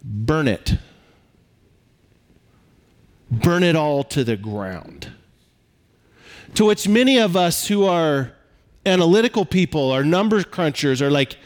burn 0.02 0.48
it. 0.48 0.76
Burn 3.30 3.62
it 3.62 3.74
all 3.74 4.04
to 4.04 4.22
the 4.22 4.36
ground. 4.36 5.10
To 6.54 6.66
which 6.66 6.86
many 6.86 7.18
of 7.18 7.36
us 7.36 7.66
who 7.66 7.84
are 7.84 8.35
analytical 8.86 9.44
people 9.44 9.80
or 9.80 10.04
number 10.04 10.42
crunchers 10.42 11.00
are 11.02 11.10
like, 11.10 11.36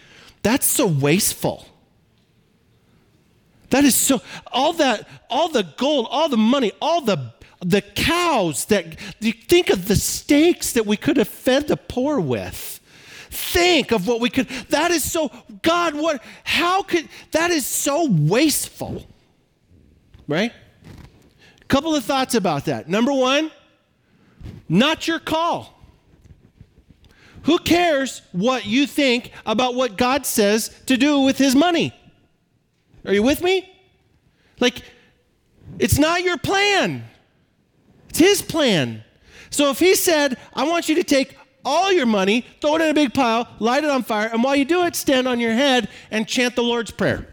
that's 0.42 0.66
so 0.66 0.86
wasteful. 0.86 1.66
That 3.70 3.84
is 3.84 3.94
so, 3.94 4.20
all 4.52 4.72
that, 4.74 5.08
all 5.28 5.48
the 5.48 5.62
gold, 5.76 6.08
all 6.10 6.28
the 6.28 6.36
money, 6.36 6.72
all 6.80 7.00
the 7.00 7.32
the 7.62 7.82
cows 7.82 8.64
that 8.66 8.98
you 9.20 9.32
think 9.32 9.68
of 9.70 9.86
the 9.86 9.96
steaks 9.96 10.72
that 10.72 10.86
we 10.86 10.96
could 10.96 11.18
have 11.18 11.28
fed 11.28 11.68
the 11.68 11.76
poor 11.76 12.18
with. 12.18 12.80
Think 13.30 13.92
of 13.92 14.08
what 14.08 14.20
we 14.20 14.30
could 14.30 14.48
that 14.70 14.90
is 14.90 15.08
so 15.08 15.30
god 15.62 15.94
what 15.94 16.22
how 16.42 16.82
could 16.82 17.08
that 17.30 17.50
is 17.50 17.66
so 17.66 18.08
wasteful 18.10 19.06
right? 20.26 20.52
Couple 21.68 21.94
of 21.94 22.04
thoughts 22.04 22.34
about 22.34 22.64
that. 22.64 22.88
Number 22.88 23.12
one 23.12 23.52
not 24.68 25.06
your 25.06 25.20
call 25.20 25.79
who 27.44 27.58
cares 27.58 28.22
what 28.32 28.66
you 28.66 28.86
think 28.86 29.32
about 29.46 29.74
what 29.74 29.96
God 29.96 30.26
says 30.26 30.68
to 30.86 30.96
do 30.96 31.20
with 31.20 31.38
his 31.38 31.54
money? 31.54 31.94
Are 33.04 33.14
you 33.14 33.22
with 33.22 33.42
me? 33.42 33.68
Like, 34.58 34.82
it's 35.78 35.98
not 35.98 36.22
your 36.22 36.36
plan, 36.36 37.04
it's 38.08 38.18
his 38.18 38.42
plan. 38.42 39.04
So 39.50 39.70
if 39.70 39.78
he 39.78 39.94
said, 39.96 40.38
I 40.54 40.68
want 40.68 40.88
you 40.88 40.94
to 40.96 41.02
take 41.02 41.36
all 41.64 41.92
your 41.92 42.06
money, 42.06 42.46
throw 42.60 42.76
it 42.76 42.82
in 42.82 42.88
a 42.88 42.94
big 42.94 43.12
pile, 43.12 43.48
light 43.58 43.84
it 43.84 43.90
on 43.90 44.02
fire, 44.02 44.28
and 44.32 44.44
while 44.44 44.54
you 44.54 44.64
do 44.64 44.84
it, 44.84 44.94
stand 44.94 45.26
on 45.26 45.40
your 45.40 45.52
head 45.52 45.88
and 46.10 46.28
chant 46.28 46.54
the 46.54 46.62
Lord's 46.62 46.90
Prayer. 46.90 47.26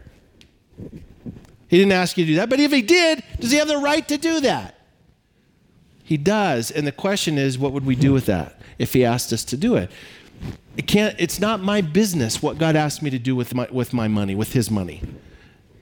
He 1.68 1.76
didn't 1.76 1.92
ask 1.92 2.16
you 2.16 2.24
to 2.24 2.32
do 2.32 2.36
that, 2.36 2.48
but 2.48 2.60
if 2.60 2.72
he 2.72 2.82
did, 2.82 3.22
does 3.38 3.50
he 3.50 3.58
have 3.58 3.68
the 3.68 3.78
right 3.78 4.06
to 4.08 4.16
do 4.16 4.40
that? 4.40 4.74
He 6.02 6.16
does. 6.16 6.70
And 6.70 6.86
the 6.86 6.92
question 6.92 7.36
is, 7.36 7.58
what 7.58 7.72
would 7.72 7.84
we 7.84 7.94
do 7.94 8.12
with 8.12 8.26
that 8.26 8.57
if 8.78 8.92
he 8.92 9.04
asked 9.04 9.32
us 9.32 9.44
to 9.44 9.56
do 9.56 9.76
it? 9.76 9.90
It 10.76 10.86
can't, 10.86 11.14
it's 11.18 11.40
not 11.40 11.60
my 11.60 11.80
business 11.80 12.40
what 12.40 12.58
God 12.58 12.76
asked 12.76 13.02
me 13.02 13.10
to 13.10 13.18
do 13.18 13.34
with 13.34 13.54
my, 13.54 13.66
with 13.70 13.92
my 13.92 14.06
money, 14.06 14.34
with 14.34 14.52
his 14.52 14.70
money. 14.70 15.02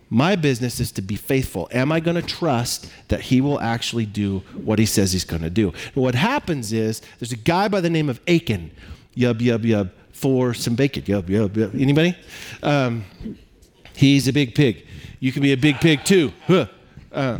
My 0.08 0.36
business 0.36 0.78
is 0.80 0.92
to 0.92 1.02
be 1.02 1.16
faithful. 1.16 1.68
Am 1.72 1.90
I 1.90 2.00
going 2.00 2.14
to 2.14 2.22
trust 2.22 2.90
that 3.08 3.20
he 3.22 3.40
will 3.40 3.60
actually 3.60 4.06
do 4.06 4.38
what 4.54 4.78
he 4.78 4.86
says 4.86 5.12
he's 5.12 5.24
going 5.24 5.42
to 5.42 5.50
do? 5.50 5.72
And 5.94 5.96
what 5.96 6.14
happens 6.14 6.72
is 6.72 7.02
there's 7.18 7.32
a 7.32 7.36
guy 7.36 7.68
by 7.68 7.80
the 7.80 7.90
name 7.90 8.08
of 8.08 8.20
Achan, 8.28 8.70
yub, 9.16 9.40
yub, 9.40 9.64
yub, 9.64 9.90
for 10.12 10.54
some 10.54 10.76
bacon, 10.76 11.02
yub, 11.02 11.24
yub, 11.24 11.50
yub. 11.50 11.78
Anybody? 11.78 12.16
Um, 12.62 13.04
he's 13.94 14.28
a 14.28 14.32
big 14.32 14.54
pig. 14.54 14.86
You 15.20 15.32
can 15.32 15.42
be 15.42 15.52
a 15.52 15.56
big 15.56 15.76
pig 15.76 16.04
too. 16.04 16.32
Huh. 16.46 16.66
Uh, 17.12 17.38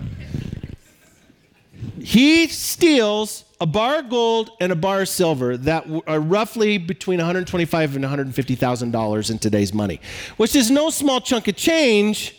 he 2.01 2.49
steals 2.49 3.46
a 3.61 3.67
bar 3.67 4.01
of 4.01 4.11
gold 4.11 4.51
and 4.61 4.71
a 4.71 4.77
bar 4.77 5.03
of 5.03 5.09
silver 5.09 5.57
that 5.57 5.87
are 6.07 6.21
roughly 6.21 6.79
between 6.79 7.19
125 7.19 7.95
and 7.95 8.05
150,000 8.05 8.91
dollars 8.91 9.31
in 9.31 9.39
today's 9.39 9.73
money, 9.73 10.01
which 10.37 10.55
is 10.55 10.71
no 10.71 10.91
small 10.91 11.21
chunk 11.21 11.49
of 11.49 11.57
change. 11.57 12.35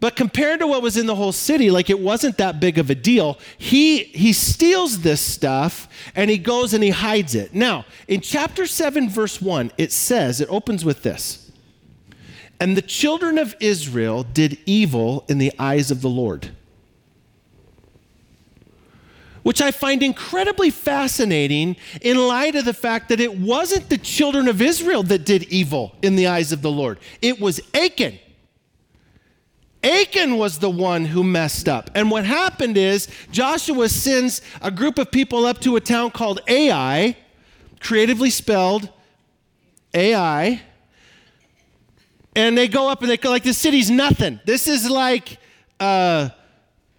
But 0.00 0.14
compared 0.14 0.60
to 0.60 0.68
what 0.68 0.80
was 0.80 0.96
in 0.96 1.06
the 1.06 1.16
whole 1.16 1.32
city, 1.32 1.72
like 1.72 1.90
it 1.90 1.98
wasn't 1.98 2.38
that 2.38 2.60
big 2.60 2.78
of 2.78 2.88
a 2.88 2.94
deal. 2.94 3.36
He 3.56 4.04
he 4.04 4.32
steals 4.32 5.00
this 5.00 5.20
stuff 5.20 5.88
and 6.14 6.30
he 6.30 6.38
goes 6.38 6.72
and 6.72 6.84
he 6.84 6.90
hides 6.90 7.34
it. 7.34 7.52
Now, 7.52 7.84
in 8.06 8.20
chapter 8.20 8.64
7 8.66 9.08
verse 9.08 9.42
1, 9.42 9.72
it 9.76 9.90
says, 9.90 10.40
it 10.40 10.48
opens 10.50 10.84
with 10.84 11.02
this. 11.02 11.50
And 12.60 12.76
the 12.76 12.82
children 12.82 13.38
of 13.38 13.56
Israel 13.58 14.22
did 14.22 14.58
evil 14.66 15.24
in 15.28 15.38
the 15.38 15.52
eyes 15.58 15.90
of 15.90 16.00
the 16.00 16.08
Lord 16.08 16.50
which 19.42 19.60
I 19.60 19.70
find 19.70 20.02
incredibly 20.02 20.70
fascinating 20.70 21.76
in 22.00 22.16
light 22.16 22.54
of 22.54 22.64
the 22.64 22.74
fact 22.74 23.08
that 23.08 23.20
it 23.20 23.38
wasn't 23.38 23.88
the 23.88 23.98
children 23.98 24.48
of 24.48 24.60
Israel 24.60 25.02
that 25.04 25.24
did 25.24 25.44
evil 25.44 25.94
in 26.02 26.16
the 26.16 26.26
eyes 26.26 26.52
of 26.52 26.62
the 26.62 26.70
Lord, 26.70 26.98
it 27.22 27.40
was 27.40 27.60
Achan. 27.74 28.18
Achan 29.82 30.36
was 30.36 30.58
the 30.58 30.70
one 30.70 31.04
who 31.04 31.22
messed 31.22 31.68
up. 31.68 31.90
And 31.94 32.10
what 32.10 32.24
happened 32.24 32.76
is 32.76 33.08
Joshua 33.30 33.88
sends 33.88 34.42
a 34.60 34.70
group 34.70 34.98
of 34.98 35.10
people 35.10 35.46
up 35.46 35.60
to 35.60 35.76
a 35.76 35.80
town 35.80 36.10
called 36.10 36.40
Ai, 36.48 37.16
creatively 37.80 38.30
spelled 38.30 38.88
Ai. 39.94 40.60
And 42.34 42.58
they 42.58 42.68
go 42.68 42.88
up 42.88 43.02
and 43.02 43.10
they 43.10 43.16
go 43.16 43.30
like, 43.30 43.44
this 43.44 43.58
city's 43.58 43.90
nothing. 43.90 44.40
This 44.44 44.68
is 44.68 44.88
like 44.88 45.38
uh, 45.78 46.30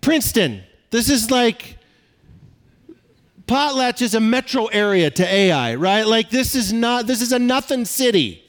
Princeton. 0.01 0.63
This 0.89 1.09
is 1.09 1.29
like 1.29 1.77
Potlatch 3.49 4.03
is 4.03 4.13
a 4.13 4.19
metro 4.19 4.67
area 4.67 5.09
to 5.09 5.25
Ai, 5.27 5.73
right? 5.73 6.05
Like 6.05 6.29
this 6.29 6.53
is 6.53 6.71
not 6.71 7.07
this 7.07 7.19
is 7.19 7.31
a 7.31 7.39
nothing 7.39 7.83
city. 7.83 8.43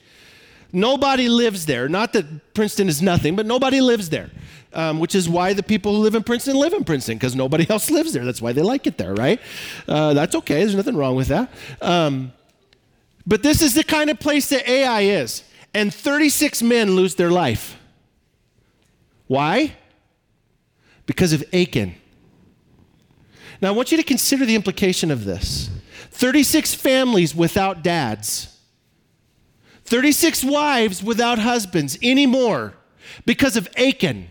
Nobody 0.72 1.28
lives 1.30 1.64
there. 1.64 1.88
Not 1.88 2.12
that 2.12 2.52
Princeton 2.52 2.88
is 2.88 3.00
nothing, 3.00 3.34
but 3.34 3.46
nobody 3.46 3.80
lives 3.80 4.10
there. 4.10 4.30
Um, 4.72 5.00
which 5.00 5.14
is 5.14 5.28
why 5.28 5.54
the 5.54 5.62
people 5.62 5.96
who 5.96 6.02
live 6.02 6.14
in 6.14 6.22
Princeton 6.22 6.54
live 6.54 6.74
in 6.74 6.84
Princeton 6.84 7.16
because 7.16 7.34
nobody 7.34 7.68
else 7.70 7.90
lives 7.90 8.12
there. 8.12 8.26
That's 8.26 8.42
why 8.42 8.52
they 8.52 8.62
like 8.62 8.86
it 8.86 8.98
there, 8.98 9.14
right? 9.14 9.40
Uh, 9.88 10.12
that's 10.12 10.34
okay. 10.36 10.56
There's 10.60 10.74
nothing 10.74 10.96
wrong 10.96 11.16
with 11.16 11.28
that. 11.28 11.50
Um, 11.80 12.32
but 13.26 13.42
this 13.42 13.62
is 13.62 13.74
the 13.74 13.82
kind 13.82 14.10
of 14.10 14.20
place 14.20 14.50
that 14.50 14.68
Ai 14.68 15.00
is. 15.00 15.44
And 15.72 15.92
36 15.94 16.62
men 16.62 16.94
lose 16.94 17.14
their 17.14 17.30
life. 17.30 17.76
Why? 19.28 19.76
Because 21.06 21.32
of 21.32 21.42
Achan. 21.54 21.94
Now, 23.60 23.68
I 23.68 23.72
want 23.72 23.90
you 23.90 23.98
to 23.98 24.02
consider 24.02 24.46
the 24.46 24.54
implication 24.54 25.10
of 25.10 25.24
this 25.24 25.70
36 26.12 26.74
families 26.74 27.34
without 27.34 27.82
dads, 27.82 28.58
36 29.84 30.44
wives 30.44 31.02
without 31.02 31.38
husbands 31.38 31.98
anymore 32.02 32.74
because 33.26 33.56
of 33.56 33.68
Achan. 33.76 34.28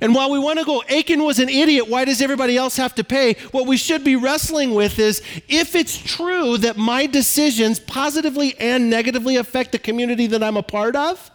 And 0.00 0.14
while 0.14 0.30
we 0.30 0.38
want 0.38 0.58
to 0.58 0.64
go, 0.64 0.82
Achan 0.84 1.22
was 1.22 1.38
an 1.38 1.48
idiot, 1.48 1.88
why 1.88 2.04
does 2.04 2.22
everybody 2.22 2.56
else 2.56 2.76
have 2.76 2.94
to 2.94 3.04
pay? 3.04 3.34
What 3.50 3.66
we 3.66 3.76
should 3.76 4.04
be 4.04 4.16
wrestling 4.16 4.74
with 4.74 4.98
is 4.98 5.20
if 5.48 5.74
it's 5.74 5.98
true 5.98 6.56
that 6.58 6.76
my 6.76 7.06
decisions 7.06 7.80
positively 7.80 8.54
and 8.58 8.88
negatively 8.88 9.36
affect 9.36 9.72
the 9.72 9.78
community 9.78 10.26
that 10.28 10.42
I'm 10.42 10.56
a 10.56 10.62
part 10.62 10.96
of, 10.96 11.30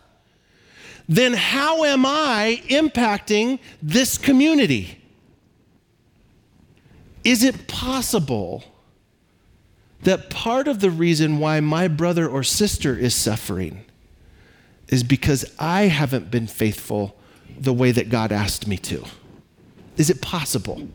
then 1.07 1.33
how 1.33 1.83
am 1.83 2.05
I 2.05 2.63
impacting 2.67 3.59
this 3.83 4.17
community? 4.17 5.04
Is 7.25 7.43
it 7.43 7.67
possible 7.67 8.63
that 10.03 10.29
part 10.29 10.67
of 10.67 10.79
the 10.79 10.91
reason 10.91 11.39
why 11.39 11.59
my 11.59 11.87
brother 11.87 12.29
or 12.29 12.43
sister 12.43 12.95
is 12.97 13.15
suffering 13.15 13.83
is 14.87 15.03
because 15.03 15.43
I 15.57 15.83
haven't 15.83 16.29
been 16.29 16.45
faithful 16.45 17.17
the 17.57 17.73
way 17.73 17.91
that 17.91 18.09
God 18.09 18.31
asked 18.31 18.67
me 18.67 18.77
to? 18.77 19.03
Is 19.97 20.11
it 20.11 20.21
possible? 20.21 20.87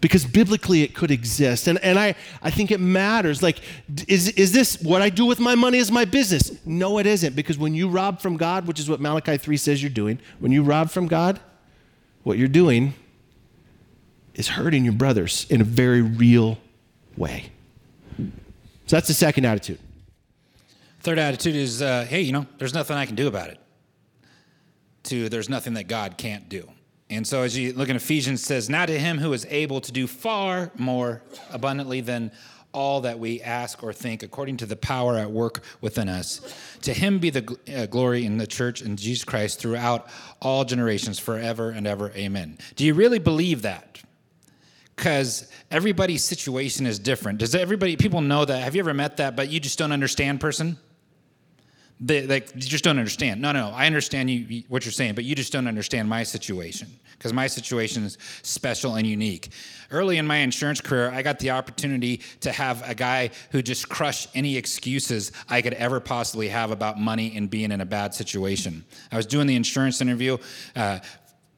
Because 0.00 0.24
biblically 0.24 0.82
it 0.82 0.92
could 0.94 1.12
exist. 1.12 1.68
And, 1.68 1.78
and 1.84 2.00
I, 2.00 2.16
I 2.42 2.50
think 2.50 2.72
it 2.72 2.80
matters. 2.80 3.40
Like, 3.40 3.60
is, 4.08 4.30
is 4.30 4.52
this 4.52 4.82
what 4.82 5.02
I 5.02 5.08
do 5.08 5.24
with 5.24 5.38
my 5.38 5.54
money 5.54 5.78
is 5.78 5.92
my 5.92 6.04
business? 6.04 6.58
No, 6.66 6.98
it 6.98 7.06
isn't. 7.06 7.36
Because 7.36 7.56
when 7.58 7.74
you 7.74 7.88
rob 7.88 8.20
from 8.20 8.36
God, 8.36 8.66
which 8.66 8.80
is 8.80 8.90
what 8.90 9.00
Malachi 9.00 9.36
3 9.36 9.56
says 9.56 9.82
you're 9.82 9.90
doing, 9.90 10.18
when 10.40 10.50
you 10.50 10.64
rob 10.64 10.90
from 10.90 11.06
God, 11.06 11.38
what 12.24 12.38
you're 12.38 12.48
doing 12.48 12.94
is 14.34 14.48
hurting 14.48 14.84
your 14.84 14.94
brothers 14.94 15.46
in 15.50 15.60
a 15.60 15.64
very 15.64 16.02
real 16.02 16.58
way. 17.16 17.50
So 18.18 18.96
that's 18.96 19.08
the 19.08 19.14
second 19.14 19.44
attitude. 19.44 19.78
Third 21.00 21.18
attitude 21.18 21.54
is, 21.54 21.82
uh, 21.82 22.06
hey, 22.08 22.22
you 22.22 22.32
know, 22.32 22.46
there's 22.58 22.74
nothing 22.74 22.96
I 22.96 23.06
can 23.06 23.14
do 23.14 23.28
about 23.28 23.50
it. 23.50 23.58
To 25.04 25.28
there's 25.28 25.48
nothing 25.48 25.74
that 25.74 25.84
God 25.84 26.16
can't 26.16 26.48
do. 26.48 26.68
And 27.10 27.26
so 27.26 27.42
as 27.42 27.56
you 27.56 27.74
look 27.74 27.90
in 27.90 27.96
Ephesians, 27.96 28.42
says, 28.42 28.70
Now 28.70 28.86
to 28.86 28.98
him 28.98 29.18
who 29.18 29.32
is 29.34 29.46
able 29.50 29.80
to 29.82 29.92
do 29.92 30.06
far 30.06 30.70
more 30.76 31.22
abundantly 31.52 32.00
than 32.00 32.32
all 32.72 33.02
that 33.02 33.18
we 33.18 33.40
ask 33.40 33.82
or 33.82 33.92
think, 33.92 34.22
according 34.22 34.56
to 34.58 34.66
the 34.66 34.76
power 34.76 35.16
at 35.16 35.30
work 35.30 35.62
within 35.80 36.08
us. 36.08 36.40
To 36.82 36.92
him 36.92 37.18
be 37.18 37.30
the 37.30 37.56
uh, 37.74 37.86
glory 37.86 38.24
in 38.24 38.36
the 38.36 38.46
church 38.46 38.80
and 38.80 38.98
Jesus 38.98 39.24
Christ 39.24 39.60
throughout 39.60 40.08
all 40.42 40.64
generations, 40.64 41.18
forever 41.18 41.70
and 41.70 41.86
ever. 41.86 42.10
Amen. 42.16 42.58
Do 42.74 42.84
you 42.84 42.94
really 42.94 43.20
believe 43.20 43.62
that? 43.62 44.02
Because 44.96 45.50
everybody's 45.70 46.24
situation 46.24 46.86
is 46.86 46.98
different. 46.98 47.38
Does 47.38 47.54
everybody, 47.54 47.96
people 47.96 48.20
know 48.20 48.44
that? 48.44 48.62
Have 48.62 48.74
you 48.74 48.80
ever 48.80 48.94
met 48.94 49.16
that, 49.16 49.36
but 49.36 49.48
you 49.50 49.60
just 49.60 49.78
don't 49.78 49.92
understand 49.92 50.40
person? 50.40 50.78
They, 52.00 52.26
like 52.26 52.52
you 52.54 52.60
just 52.60 52.82
don't 52.82 52.98
understand. 52.98 53.40
No, 53.40 53.52
no, 53.52 53.70
I 53.70 53.86
understand 53.86 54.28
you 54.28 54.64
what 54.68 54.84
you're 54.84 54.92
saying, 54.92 55.14
but 55.14 55.24
you 55.24 55.34
just 55.34 55.52
don't 55.52 55.68
understand 55.68 56.08
my 56.08 56.24
situation 56.24 56.88
because 57.12 57.32
my 57.32 57.46
situation 57.46 58.02
is 58.02 58.18
special 58.42 58.96
and 58.96 59.06
unique. 59.06 59.50
Early 59.92 60.18
in 60.18 60.26
my 60.26 60.38
insurance 60.38 60.80
career, 60.80 61.10
I 61.10 61.22
got 61.22 61.38
the 61.38 61.50
opportunity 61.52 62.20
to 62.40 62.50
have 62.50 62.88
a 62.88 62.96
guy 62.96 63.30
who 63.52 63.62
just 63.62 63.88
crushed 63.88 64.28
any 64.34 64.56
excuses 64.56 65.30
I 65.48 65.62
could 65.62 65.74
ever 65.74 66.00
possibly 66.00 66.48
have 66.48 66.72
about 66.72 66.98
money 66.98 67.32
and 67.36 67.48
being 67.48 67.70
in 67.70 67.80
a 67.80 67.86
bad 67.86 68.12
situation. 68.12 68.84
I 69.12 69.16
was 69.16 69.26
doing 69.26 69.46
the 69.46 69.54
insurance 69.54 70.00
interview. 70.00 70.36
Uh, 70.74 70.98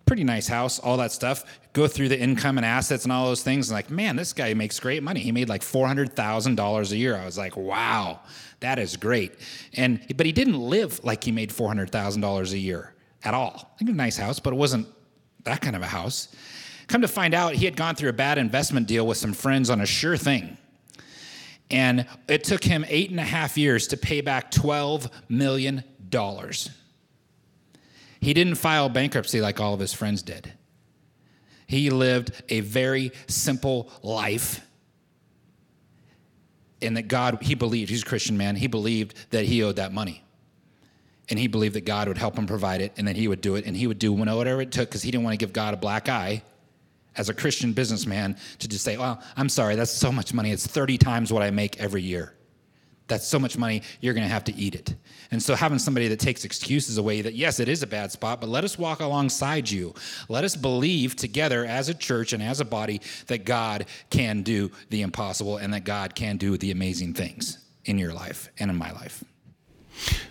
pretty 0.07 0.25
nice 0.25 0.47
house, 0.47 0.79
all 0.79 0.97
that 0.99 1.13
stuff. 1.13 1.61
Go 1.73 1.87
through 1.87 2.09
the 2.09 2.19
income 2.19 2.57
and 2.57 2.65
assets 2.65 3.05
and 3.05 3.13
all 3.13 3.27
those 3.27 3.43
things. 3.43 3.69
And 3.69 3.75
like, 3.75 3.91
man, 3.91 4.17
this 4.17 4.33
guy 4.33 4.55
makes 4.55 4.81
great 4.81 5.03
money. 5.03 5.21
He 5.21 5.33
made 5.33 5.49
like 5.49 5.63
four 5.63 5.87
hundred 5.87 6.15
thousand 6.15 6.55
dollars 6.55 6.93
a 6.93 6.97
year. 6.97 7.17
I 7.17 7.25
was 7.25 7.37
like, 7.37 7.57
wow, 7.57 8.21
that 8.61 8.79
is 8.79 8.97
great. 8.97 9.35
And 9.75 10.01
but 10.17 10.25
he 10.25 10.33
didn't 10.33 10.59
live 10.59 11.05
like 11.05 11.25
he 11.25 11.33
made 11.33 11.53
four 11.53 11.69
hundred 11.69 11.91
thousand 11.91 12.23
dollars 12.23 12.53
a 12.53 12.59
year 12.59 12.95
at 13.25 13.35
all. 13.35 13.75
Think 13.79 13.91
a 13.91 13.95
nice 13.95 14.17
house, 14.17 14.39
but 14.39 14.53
it 14.53 14.57
wasn't 14.57 14.87
that 15.45 15.61
kind 15.61 15.77
of 15.77 15.83
a 15.83 15.87
house. 15.87 16.29
Come 16.87 17.03
to 17.03 17.09
find 17.09 17.35
out, 17.35 17.55
he 17.55 17.65
had 17.65 17.77
gone 17.77 17.97
through 17.97 18.11
a 18.11 18.15
bad 18.15 18.39
investment 18.39 18.87
deal 18.87 19.07
with 19.07 19.17
some 19.17 19.33
friends 19.33 19.71
on 19.71 19.81
a 19.81 19.87
sure 19.87 20.17
thing. 20.17 20.57
And 21.69 22.07
it 22.29 22.45
took 22.45 22.63
him 22.63 22.85
eight 22.89 23.11
and 23.11 23.19
a 23.19 23.25
half 23.25 23.59
years 23.59 23.89
to 23.89 23.97
pay 23.97 24.21
back 24.21 24.53
$12 24.53 25.11
million. 25.29 25.83
He 28.21 28.35
didn't 28.35 28.57
file 28.57 28.89
bankruptcy 28.89 29.41
like 29.41 29.61
all 29.61 29.75
of 29.75 29.81
his 29.81 29.93
friends 29.93 30.23
did. 30.23 30.53
He 31.67 31.91
lived 31.91 32.31
a 32.49 32.61
very 32.61 33.13
simple 33.27 33.91
life. 34.03 34.61
And 36.83 36.97
that 36.97 37.09
God, 37.09 37.39
he 37.43 37.55
believed, 37.55 37.91
he's 37.91 38.03
a 38.03 38.07
Christian 38.07 38.37
man, 38.37 38.57
he 38.57 38.67
believed 38.67 39.15
that 39.31 39.45
he 39.45 39.63
owed 39.63 39.77
that 39.77 39.93
money. 39.93 40.23
And 41.29 41.39
he 41.39 41.49
believed 41.49 41.75
that 41.75 41.85
God 41.85 42.07
would 42.07 42.19
help 42.19 42.39
him 42.39 42.47
provide 42.47 42.81
it 42.81 42.93
and 42.97 43.09
that 43.09 43.17
he 43.17 43.27
would 43.27 43.41
do 43.41 43.57
it 43.57 43.67
and 43.67 43.77
he 43.77 43.87
would 43.87 43.99
do 43.99 44.13
whatever 44.13 44.61
it 44.61 44.71
took 44.71 44.89
because 44.89 45.03
he 45.03 45.11
didn't 45.11 45.25
want 45.25 45.35
to 45.35 45.39
give 45.39 45.53
God 45.53 45.75
a 45.75 45.77
black 45.77 46.09
eye 46.09 46.43
as 47.17 47.29
a 47.29 47.35
Christian 47.35 47.73
businessman 47.73 48.37
to 48.59 48.69
just 48.69 48.85
say, 48.85 48.97
well, 48.97 49.21
I'm 49.37 49.49
sorry, 49.49 49.75
that's 49.75 49.91
so 49.91 50.13
much 50.13 50.33
money. 50.33 50.53
It's 50.53 50.67
30 50.67 50.99
times 50.99 51.33
what 51.33 51.43
I 51.43 51.51
make 51.51 51.81
every 51.81 52.03
year. 52.03 52.36
That's 53.09 53.27
so 53.27 53.39
much 53.39 53.57
money, 53.57 53.83
you're 54.01 54.15
going 54.15 54.27
to 54.27 54.33
have 54.33 54.45
to 54.45 54.55
eat 54.55 54.75
it. 54.75 54.95
And 55.31 55.43
so, 55.43 55.55
having 55.55 55.79
somebody 55.79 56.09
that 56.09 56.19
takes 56.19 56.45
excuses 56.45 56.99
away 56.99 57.23
that, 57.23 57.35
yes, 57.35 57.61
it 57.61 57.69
is 57.69 57.83
a 57.83 57.87
bad 57.87 58.13
spot, 58.13 58.41
but 58.41 58.49
let 58.49 58.65
us 58.65 58.79
walk 58.79 59.01
alongside 59.01 59.71
you. 59.71 59.95
Let 60.29 60.45
us 60.45 60.57
believe 60.57 61.17
together 61.17 61.65
as 61.65 61.89
a 61.89 61.95
church 61.95 62.33
and 62.33 62.43
as 62.43 62.61
a 62.61 62.65
body 62.65 63.01
that 63.29 63.45
God 63.45 63.87
can 64.11 64.43
do 64.43 64.71
the 64.91 65.03
impossible 65.03 65.57
and 65.59 65.73
that 65.75 65.85
God 65.85 66.15
can 66.15 66.37
do 66.37 66.57
the 66.57 66.71
amazing 66.71 67.15
things 67.15 67.59
in 67.85 67.99
your 67.99 68.13
life 68.13 68.51
and 68.59 68.71
in 68.71 68.77
my 68.77 68.91
life. 68.93 69.23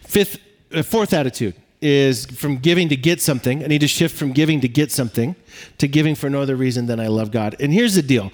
Fifth, 0.01 0.39
uh, 0.73 0.83
fourth 0.83 1.13
attitude 1.13 1.55
is 1.81 2.25
from 2.25 2.57
giving 2.57 2.89
to 2.89 2.95
get 2.95 3.21
something. 3.21 3.63
I 3.63 3.67
need 3.67 3.81
to 3.81 3.87
shift 3.87 4.17
from 4.17 4.31
giving 4.31 4.61
to 4.61 4.67
get 4.67 4.91
something 4.91 5.35
to 5.77 5.87
giving 5.87 6.15
for 6.15 6.29
no 6.29 6.41
other 6.41 6.55
reason 6.55 6.85
than 6.85 6.99
I 6.99 7.07
love 7.07 7.31
God. 7.31 7.55
And 7.59 7.71
here's 7.71 7.95
the 7.95 8.01
deal 8.01 8.31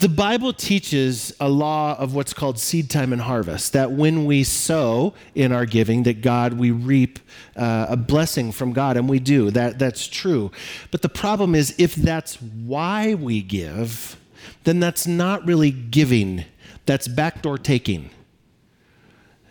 the 0.00 0.08
Bible 0.08 0.54
teaches 0.54 1.34
a 1.38 1.48
law 1.48 1.94
of 1.98 2.14
what's 2.14 2.32
called 2.32 2.58
seed 2.58 2.88
time 2.88 3.12
and 3.12 3.20
harvest. 3.20 3.74
That 3.74 3.92
when 3.92 4.24
we 4.24 4.44
sow 4.44 5.12
in 5.34 5.52
our 5.52 5.66
giving, 5.66 6.04
that 6.04 6.22
God 6.22 6.54
we 6.54 6.70
reap 6.70 7.18
uh, 7.54 7.86
a 7.90 7.96
blessing 7.96 8.50
from 8.50 8.72
God, 8.72 8.96
and 8.96 9.08
we 9.08 9.18
do. 9.18 9.50
That 9.50 9.78
that's 9.78 10.08
true. 10.08 10.50
But 10.90 11.02
the 11.02 11.10
problem 11.10 11.54
is, 11.54 11.74
if 11.78 11.94
that's 11.94 12.36
why 12.40 13.14
we 13.14 13.42
give, 13.42 14.16
then 14.64 14.80
that's 14.80 15.06
not 15.06 15.46
really 15.46 15.70
giving. 15.70 16.46
That's 16.86 17.06
backdoor 17.06 17.58
taking 17.58 18.10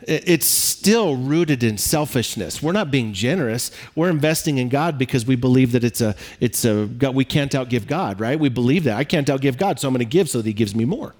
it's 0.09 0.47
still 0.47 1.15
rooted 1.15 1.63
in 1.63 1.77
selfishness. 1.77 2.63
We're 2.63 2.71
not 2.71 2.89
being 2.89 3.13
generous. 3.13 3.69
We're 3.95 4.09
investing 4.09 4.57
in 4.57 4.69
God 4.69 4.97
because 4.97 5.25
we 5.25 5.35
believe 5.35 5.71
that 5.73 5.83
it's 5.83 6.01
a 6.01 6.15
it's 6.39 6.65
a 6.65 6.87
God, 6.87 7.13
we 7.13 7.25
can't 7.25 7.51
outgive 7.51 7.85
God, 7.85 8.19
right? 8.19 8.39
We 8.39 8.49
believe 8.49 8.85
that 8.85 8.97
I 8.97 9.03
can't 9.03 9.27
outgive 9.27 9.57
God, 9.57 9.79
so 9.79 9.87
I'm 9.87 9.93
going 9.93 9.99
to 9.99 10.05
give 10.05 10.29
so 10.29 10.39
that 10.39 10.47
He 10.47 10.53
gives 10.53 10.73
me 10.73 10.85
more. 10.85 11.13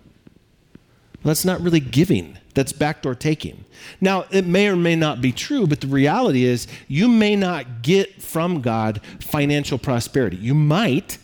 That's 1.24 1.46
not 1.46 1.62
really 1.62 1.82
giving. 1.82 2.38
That's 2.54 2.72
backdoor 2.72 3.16
taking. 3.16 3.66
Now, 4.02 4.26
it 4.32 4.46
may 4.46 4.68
or 4.68 4.76
may 4.76 4.96
not 4.96 5.22
be 5.22 5.32
true, 5.32 5.68
but 5.68 5.82
the 5.82 5.88
reality 5.88 6.44
is 6.44 6.68
you 6.88 7.08
may 7.08 7.36
not 7.36 7.82
get 7.82 8.22
from 8.22 8.62
God 8.62 9.02
financial 9.20 9.78
prosperity. 9.78 10.38
You 10.38 10.56
might, 10.56 11.18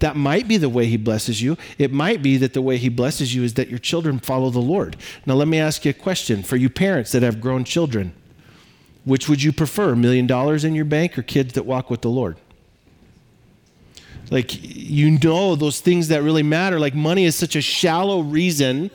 that 0.00 0.16
might 0.16 0.48
be 0.48 0.56
the 0.56 0.68
way 0.68 0.86
He 0.86 0.96
blesses 0.96 1.40
you. 1.40 1.56
It 1.78 1.92
might 1.92 2.22
be 2.22 2.36
that 2.38 2.52
the 2.52 2.62
way 2.62 2.76
He 2.76 2.88
blesses 2.88 3.34
you 3.34 3.42
is 3.42 3.54
that 3.54 3.68
your 3.68 3.78
children 3.78 4.18
follow 4.18 4.50
the 4.50 4.58
Lord. 4.60 4.96
Now, 5.24 5.34
let 5.34 5.48
me 5.48 5.58
ask 5.58 5.84
you 5.84 5.90
a 5.90 5.94
question 5.94 6.42
for 6.42 6.56
you 6.56 6.68
parents 6.68 7.12
that 7.12 7.22
have 7.22 7.40
grown 7.40 7.64
children. 7.64 8.12
Which 9.04 9.28
would 9.28 9.42
you 9.42 9.52
prefer, 9.52 9.92
a 9.92 9.96
million 9.96 10.26
dollars 10.26 10.64
in 10.64 10.74
your 10.74 10.84
bank 10.84 11.18
or 11.18 11.22
kids 11.22 11.54
that 11.54 11.64
walk 11.64 11.88
with 11.88 12.02
the 12.02 12.10
Lord? 12.10 12.36
Like, 14.30 14.62
you 14.62 15.18
know, 15.18 15.56
those 15.56 15.80
things 15.80 16.08
that 16.08 16.22
really 16.22 16.42
matter. 16.42 16.78
Like, 16.78 16.94
money 16.94 17.24
is 17.24 17.34
such 17.34 17.56
a 17.56 17.60
shallow 17.60 18.20
reason 18.20 18.90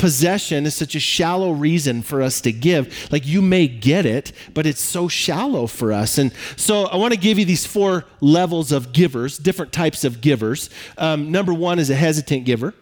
possession 0.00 0.64
is 0.64 0.74
such 0.74 0.94
a 0.94 1.00
shallow 1.00 1.52
reason 1.52 2.00
for 2.00 2.22
us 2.22 2.40
to 2.40 2.50
give. 2.50 3.12
Like 3.12 3.26
you 3.26 3.42
may 3.42 3.68
get 3.68 4.06
it, 4.06 4.32
but 4.54 4.66
it's 4.66 4.80
so 4.80 5.08
shallow 5.08 5.66
for 5.66 5.92
us. 5.92 6.16
And 6.16 6.32
so 6.56 6.86
I 6.86 6.96
want 6.96 7.12
to 7.12 7.20
give 7.20 7.38
you 7.38 7.44
these 7.44 7.66
four 7.66 8.06
levels 8.20 8.72
of 8.72 8.92
givers, 8.92 9.36
different 9.36 9.72
types 9.72 10.02
of 10.02 10.22
givers. 10.22 10.70
Um, 10.96 11.30
number 11.30 11.52
one 11.52 11.78
is 11.78 11.90
a 11.90 11.94
hesitant 11.94 12.46
giver. 12.46 12.74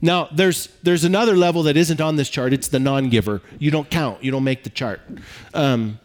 Now, 0.00 0.28
there's, 0.32 0.68
there's 0.82 1.04
another 1.04 1.36
level 1.36 1.62
that 1.64 1.76
isn't 1.76 2.00
on 2.00 2.16
this 2.16 2.30
chart. 2.30 2.52
It's 2.52 2.68
the 2.68 2.80
non 2.80 3.10
giver. 3.10 3.42
You 3.58 3.70
don't 3.70 3.88
count, 3.88 4.24
you 4.24 4.32
don't 4.32 4.42
make 4.42 4.64
the 4.64 4.70
chart. 4.70 5.00
Um, 5.52 6.00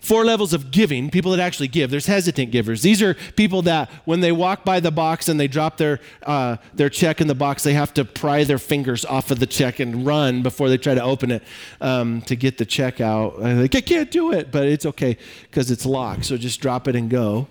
four 0.00 0.24
levels 0.24 0.52
of 0.52 0.70
giving 0.70 1.10
people 1.10 1.30
that 1.30 1.40
actually 1.40 1.68
give. 1.68 1.90
There's 1.90 2.06
hesitant 2.06 2.50
givers. 2.50 2.82
These 2.82 3.02
are 3.02 3.14
people 3.36 3.62
that 3.62 3.90
when 4.04 4.20
they 4.20 4.32
walk 4.32 4.64
by 4.64 4.80
the 4.80 4.90
box 4.90 5.28
and 5.28 5.38
they 5.38 5.48
drop 5.48 5.76
their 5.76 6.00
uh, 6.22 6.56
their 6.74 6.88
check 6.88 7.20
in 7.20 7.26
the 7.26 7.34
box 7.34 7.62
they 7.62 7.74
have 7.74 7.92
to 7.94 8.04
pry 8.04 8.44
their 8.44 8.58
fingers 8.58 9.04
off 9.04 9.30
of 9.30 9.38
the 9.38 9.46
check 9.46 9.78
and 9.80 10.06
run 10.06 10.42
before 10.42 10.68
they 10.68 10.78
try 10.78 10.94
to 10.94 11.02
open 11.02 11.30
it 11.30 11.42
um, 11.80 12.22
to 12.22 12.34
get 12.34 12.58
the 12.58 12.64
check 12.64 13.00
out. 13.00 13.36
And 13.38 13.60
like 13.60 13.74
i 13.74 13.80
can't 13.80 14.10
do 14.10 14.32
it 14.32 14.50
but 14.50 14.66
it's 14.66 14.86
okay 14.86 15.16
because 15.42 15.70
it's 15.70 15.86
locked 15.86 16.24
so 16.24 16.36
just 16.36 16.60
drop 16.60 16.88
it 16.88 16.96
and 16.96 17.10
go. 17.10 17.48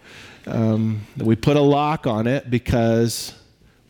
Um, 0.48 1.06
we 1.18 1.36
put 1.36 1.58
a 1.58 1.62
lock 1.62 2.08
on 2.08 2.26
it 2.26 2.50
because 2.50 3.34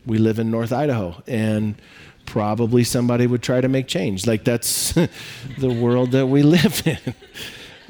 we 0.04 0.18
live 0.18 0.38
in 0.38 0.50
north 0.50 0.72
idaho 0.72 1.22
and 1.26 1.80
probably 2.26 2.84
somebody 2.84 3.26
would 3.26 3.42
try 3.42 3.60
to 3.60 3.68
make 3.68 3.88
change. 3.88 4.26
Like 4.26 4.44
that's 4.44 4.92
the 5.58 5.72
world 5.72 6.12
that 6.12 6.26
we 6.26 6.42
live 6.42 6.82
in 6.86 7.14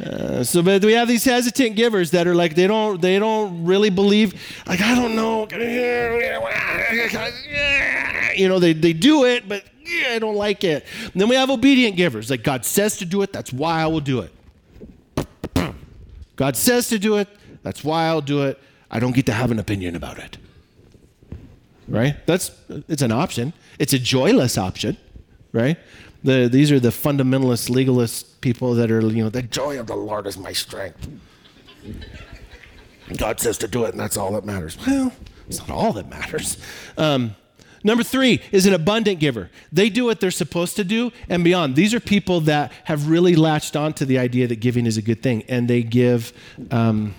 uh, 0.02 0.44
so, 0.44 0.62
but 0.62 0.84
we 0.84 0.92
have 0.92 1.08
these 1.08 1.24
hesitant 1.24 1.76
givers 1.76 2.10
that 2.12 2.26
are 2.26 2.34
like 2.34 2.54
they 2.54 2.66
don't 2.66 3.00
they 3.00 3.18
don't 3.18 3.64
really 3.64 3.90
believe. 3.90 4.34
Like 4.66 4.80
I 4.80 4.94
don't 4.94 5.14
know, 5.14 5.46
you 8.36 8.48
know, 8.48 8.58
they 8.58 8.72
they 8.72 8.92
do 8.92 9.24
it, 9.24 9.48
but 9.48 9.64
yeah, 9.84 10.12
I 10.14 10.18
don't 10.18 10.36
like 10.36 10.64
it. 10.64 10.84
And 11.12 11.20
then 11.20 11.28
we 11.28 11.36
have 11.36 11.50
obedient 11.50 11.96
givers. 11.96 12.30
Like 12.30 12.42
God 12.42 12.64
says 12.64 12.96
to 12.98 13.04
do 13.04 13.22
it, 13.22 13.32
that's 13.32 13.52
why 13.52 13.82
I 13.82 13.86
will 13.86 14.00
do 14.00 14.20
it. 14.20 14.32
God 16.36 16.56
says 16.56 16.88
to 16.88 16.98
do 16.98 17.18
it, 17.18 17.28
that's 17.62 17.84
why 17.84 18.06
I'll 18.06 18.22
do 18.22 18.44
it. 18.44 18.58
I 18.90 18.98
don't 18.98 19.14
get 19.14 19.26
to 19.26 19.32
have 19.32 19.50
an 19.50 19.58
opinion 19.58 19.94
about 19.94 20.18
it. 20.18 20.38
Right? 21.86 22.16
That's 22.26 22.52
it's 22.88 23.02
an 23.02 23.12
option. 23.12 23.52
It's 23.78 23.92
a 23.92 23.98
joyless 23.98 24.56
option, 24.56 24.96
right? 25.52 25.76
The, 26.22 26.48
these 26.48 26.70
are 26.70 26.80
the 26.80 26.90
fundamentalist, 26.90 27.70
legalist 27.70 28.40
people 28.40 28.74
that 28.74 28.90
are, 28.90 29.00
you 29.00 29.24
know, 29.24 29.30
the 29.30 29.42
joy 29.42 29.78
of 29.80 29.87
the 29.87 29.96
Lord 29.96 30.26
is 30.26 30.37
my 30.37 30.52
strength. 30.52 31.09
God 33.16 33.40
says 33.40 33.59
to 33.59 33.68
do 33.68 33.85
it, 33.85 33.90
and 33.90 34.00
that's 34.00 34.16
all 34.16 34.33
that 34.33 34.44
matters. 34.44 34.76
Well, 34.87 35.12
it's 35.48 35.59
not 35.59 35.70
all 35.70 35.92
that 35.94 36.09
matters. 36.09 36.59
Um, 36.96 37.35
number 37.83 38.04
three 38.04 38.40
is 38.52 38.66
an 38.66 38.74
abundant 38.74 39.18
giver. 39.18 39.50
They 39.72 39.88
do 39.88 40.04
what 40.04 40.20
they're 40.20 40.30
supposed 40.30 40.76
to 40.76 40.85
do 40.85 41.11
and 41.28 41.42
beyond. 41.42 41.74
These 41.74 41.94
are 41.94 42.00
people 42.00 42.40
that 42.42 42.70
have 42.85 43.09
really 43.09 43.35
latched 43.35 43.74
on 43.74 43.94
to 43.94 44.04
the 44.04 44.18
idea 44.18 44.46
that 44.46 44.56
giving 44.61 44.87
is 44.87 44.96
a 44.96 45.02
good 45.02 45.22
thing, 45.22 45.42
and 45.48 45.68
they 45.68 45.83
give 45.83 46.33
um, 46.70 47.14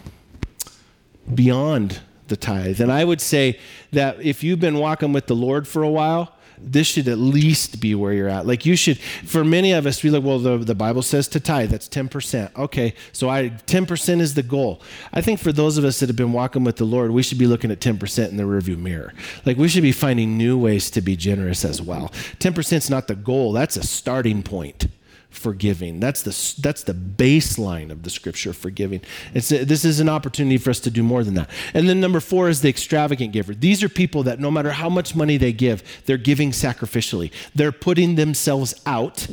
beyond 1.33 1.99
the 2.27 2.37
tithe. 2.37 2.79
And 2.79 2.91
I 2.91 3.03
would 3.03 3.19
say 3.19 3.59
that 3.91 4.21
if 4.21 4.43
you've 4.43 4.59
been 4.59 4.77
walking 4.77 5.11
with 5.11 5.27
the 5.27 5.35
Lord 5.35 5.67
for 5.67 5.83
a 5.83 5.89
while, 5.89 6.35
this 6.63 6.87
should 6.87 7.07
at 7.07 7.17
least 7.17 7.81
be 7.81 7.95
where 7.95 8.13
you're 8.13 8.27
at. 8.27 8.45
Like 8.45 8.65
you 8.65 8.75
should, 8.75 8.99
for 8.99 9.43
many 9.43 9.71
of 9.71 9.85
us, 9.85 10.03
we 10.03 10.09
like, 10.09 10.23
well, 10.23 10.39
the, 10.39 10.57
the 10.57 10.75
Bible 10.75 11.01
says 11.01 11.27
to 11.29 11.39
tithe, 11.39 11.71
that's 11.71 11.87
10%. 11.87 12.55
Okay, 12.57 12.93
so 13.11 13.29
I 13.29 13.49
10% 13.49 14.19
is 14.19 14.33
the 14.33 14.43
goal. 14.43 14.81
I 15.13 15.21
think 15.21 15.39
for 15.39 15.51
those 15.51 15.77
of 15.77 15.85
us 15.85 15.99
that 15.99 16.09
have 16.09 16.15
been 16.15 16.33
walking 16.33 16.63
with 16.63 16.77
the 16.77 16.85
Lord, 16.85 17.11
we 17.11 17.23
should 17.23 17.37
be 17.37 17.47
looking 17.47 17.71
at 17.71 17.79
10% 17.79 18.29
in 18.29 18.37
the 18.37 18.43
rearview 18.43 18.77
mirror. 18.77 19.13
Like 19.45 19.57
we 19.57 19.67
should 19.67 19.83
be 19.83 19.91
finding 19.91 20.37
new 20.37 20.57
ways 20.57 20.89
to 20.91 21.01
be 21.01 21.15
generous 21.15 21.65
as 21.65 21.81
well. 21.81 22.09
10% 22.39 22.73
is 22.73 22.89
not 22.89 23.07
the 23.07 23.15
goal, 23.15 23.53
that's 23.53 23.77
a 23.77 23.83
starting 23.83 24.43
point 24.43 24.87
forgiving. 25.31 25.99
That's 25.99 26.21
the, 26.21 26.61
that's 26.61 26.83
the 26.83 26.93
baseline 26.93 27.89
of 27.89 28.03
the 28.03 28.11
scripture 28.11 28.53
for 28.53 28.69
giving. 28.69 29.01
It's 29.33 29.51
a, 29.51 29.65
this 29.65 29.83
is 29.83 29.99
an 29.99 30.09
opportunity 30.09 30.57
for 30.57 30.69
us 30.69 30.79
to 30.81 30.91
do 30.91 31.01
more 31.01 31.23
than 31.23 31.33
that. 31.33 31.49
And 31.73 31.89
then 31.89 31.99
number 31.99 32.19
four 32.19 32.47
is 32.49 32.61
the 32.61 32.69
extravagant 32.69 33.33
giver. 33.33 33.55
These 33.55 33.81
are 33.81 33.89
people 33.89 34.21
that 34.23 34.39
no 34.39 34.51
matter 34.51 34.71
how 34.71 34.89
much 34.89 35.15
money 35.15 35.37
they 35.37 35.53
give, 35.53 35.83
they're 36.05 36.17
giving 36.17 36.51
sacrificially. 36.51 37.31
They're 37.55 37.71
putting 37.71 38.15
themselves 38.15 38.79
out 38.85 39.27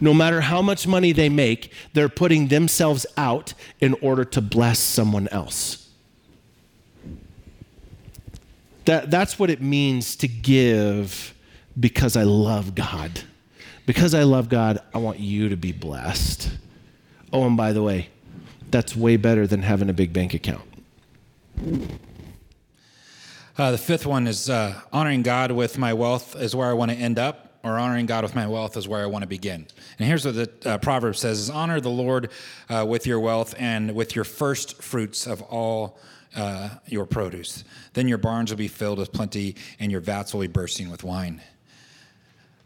No 0.00 0.14
matter 0.14 0.40
how 0.42 0.62
much 0.62 0.86
money 0.86 1.12
they 1.12 1.28
make, 1.28 1.72
they're 1.92 2.08
putting 2.08 2.48
themselves 2.48 3.04
out 3.16 3.54
in 3.80 3.94
order 3.94 4.24
to 4.24 4.40
bless 4.40 4.78
someone 4.78 5.28
else. 5.28 5.88
That, 8.84 9.10
that's 9.10 9.38
what 9.38 9.50
it 9.50 9.60
means 9.60 10.16
to 10.16 10.28
give 10.28 11.34
because 11.78 12.16
I 12.16 12.22
love 12.22 12.74
God. 12.74 13.22
Because 13.88 14.12
I 14.12 14.24
love 14.24 14.50
God, 14.50 14.82
I 14.92 14.98
want 14.98 15.18
you 15.18 15.48
to 15.48 15.56
be 15.56 15.72
blessed. 15.72 16.50
Oh, 17.32 17.46
and 17.46 17.56
by 17.56 17.72
the 17.72 17.82
way, 17.82 18.10
that's 18.70 18.94
way 18.94 19.16
better 19.16 19.46
than 19.46 19.62
having 19.62 19.88
a 19.88 19.94
big 19.94 20.12
bank 20.12 20.34
account. 20.34 20.60
Uh, 23.56 23.70
the 23.70 23.78
fifth 23.78 24.04
one 24.04 24.26
is 24.26 24.50
uh, 24.50 24.78
honoring 24.92 25.22
God 25.22 25.52
with 25.52 25.78
my 25.78 25.94
wealth 25.94 26.36
is 26.36 26.54
where 26.54 26.68
I 26.68 26.74
want 26.74 26.90
to 26.90 26.98
end 26.98 27.18
up, 27.18 27.58
or 27.64 27.78
honoring 27.78 28.04
God 28.04 28.24
with 28.24 28.34
my 28.34 28.46
wealth 28.46 28.76
is 28.76 28.86
where 28.86 29.02
I 29.02 29.06
want 29.06 29.22
to 29.22 29.26
begin. 29.26 29.66
And 29.98 30.06
here's 30.06 30.26
what 30.26 30.34
the 30.34 30.50
uh, 30.66 30.76
proverb 30.76 31.16
says: 31.16 31.38
is 31.38 31.48
honor 31.48 31.80
the 31.80 31.88
Lord 31.88 32.30
uh, 32.68 32.84
with 32.86 33.06
your 33.06 33.20
wealth 33.20 33.54
and 33.58 33.94
with 33.94 34.14
your 34.14 34.26
first 34.26 34.82
fruits 34.82 35.26
of 35.26 35.40
all 35.40 35.98
uh, 36.36 36.68
your 36.84 37.06
produce. 37.06 37.64
Then 37.94 38.06
your 38.06 38.18
barns 38.18 38.50
will 38.50 38.58
be 38.58 38.68
filled 38.68 38.98
with 38.98 39.14
plenty, 39.14 39.56
and 39.80 39.90
your 39.90 40.02
vats 40.02 40.34
will 40.34 40.42
be 40.42 40.46
bursting 40.46 40.90
with 40.90 41.04
wine. 41.04 41.40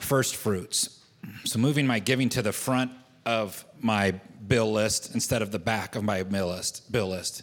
First 0.01 0.35
fruits. 0.35 0.99
So 1.45 1.59
moving 1.59 1.87
my 1.87 1.99
giving 1.99 2.29
to 2.31 2.43
the 2.43 2.53
front 2.53 2.91
of 3.25 3.65
my 3.81 4.13
bill 4.47 4.73
list 4.73 5.15
instead 5.15 5.43
of 5.43 5.53
the 5.53 5.59
back 5.59 5.95
of 5.95 6.03
my 6.03 6.23
bill 6.23 6.49
list. 6.49 6.91
Bill 6.91 7.09
list. 7.09 7.43